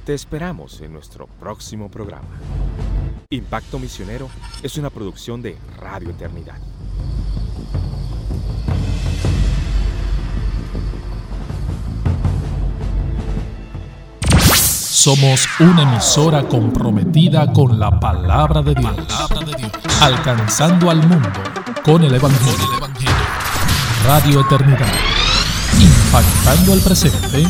Te 0.04 0.14
esperamos 0.14 0.80
en 0.80 0.92
nuestro 0.92 1.26
próximo 1.26 1.90
programa. 1.90 2.28
Impacto 3.30 3.78
Misionero 3.78 4.28
es 4.62 4.76
una 4.76 4.90
producción 4.90 5.40
de 5.40 5.56
Radio 5.78 6.10
Eternidad. 6.10 6.58
Somos 14.92 15.48
una 15.60 15.82
emisora 15.82 16.42
comprometida 16.42 17.46
con 17.52 17.78
la 17.78 18.00
palabra 18.00 18.60
de 18.60 18.74
Dios, 18.74 18.92
alcanzando 20.00 20.90
al 20.90 21.06
mundo 21.06 21.30
con 21.84 22.02
el 22.02 22.12
Evangelio. 22.12 22.88
Radio 24.04 24.40
Eternidad, 24.40 24.92
impactando 25.78 26.74
el 26.74 26.80
presente 26.80 27.46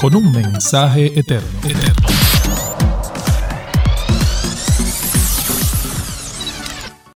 con 0.00 0.16
un 0.16 0.32
mensaje 0.32 1.16
eterno. 1.16 1.48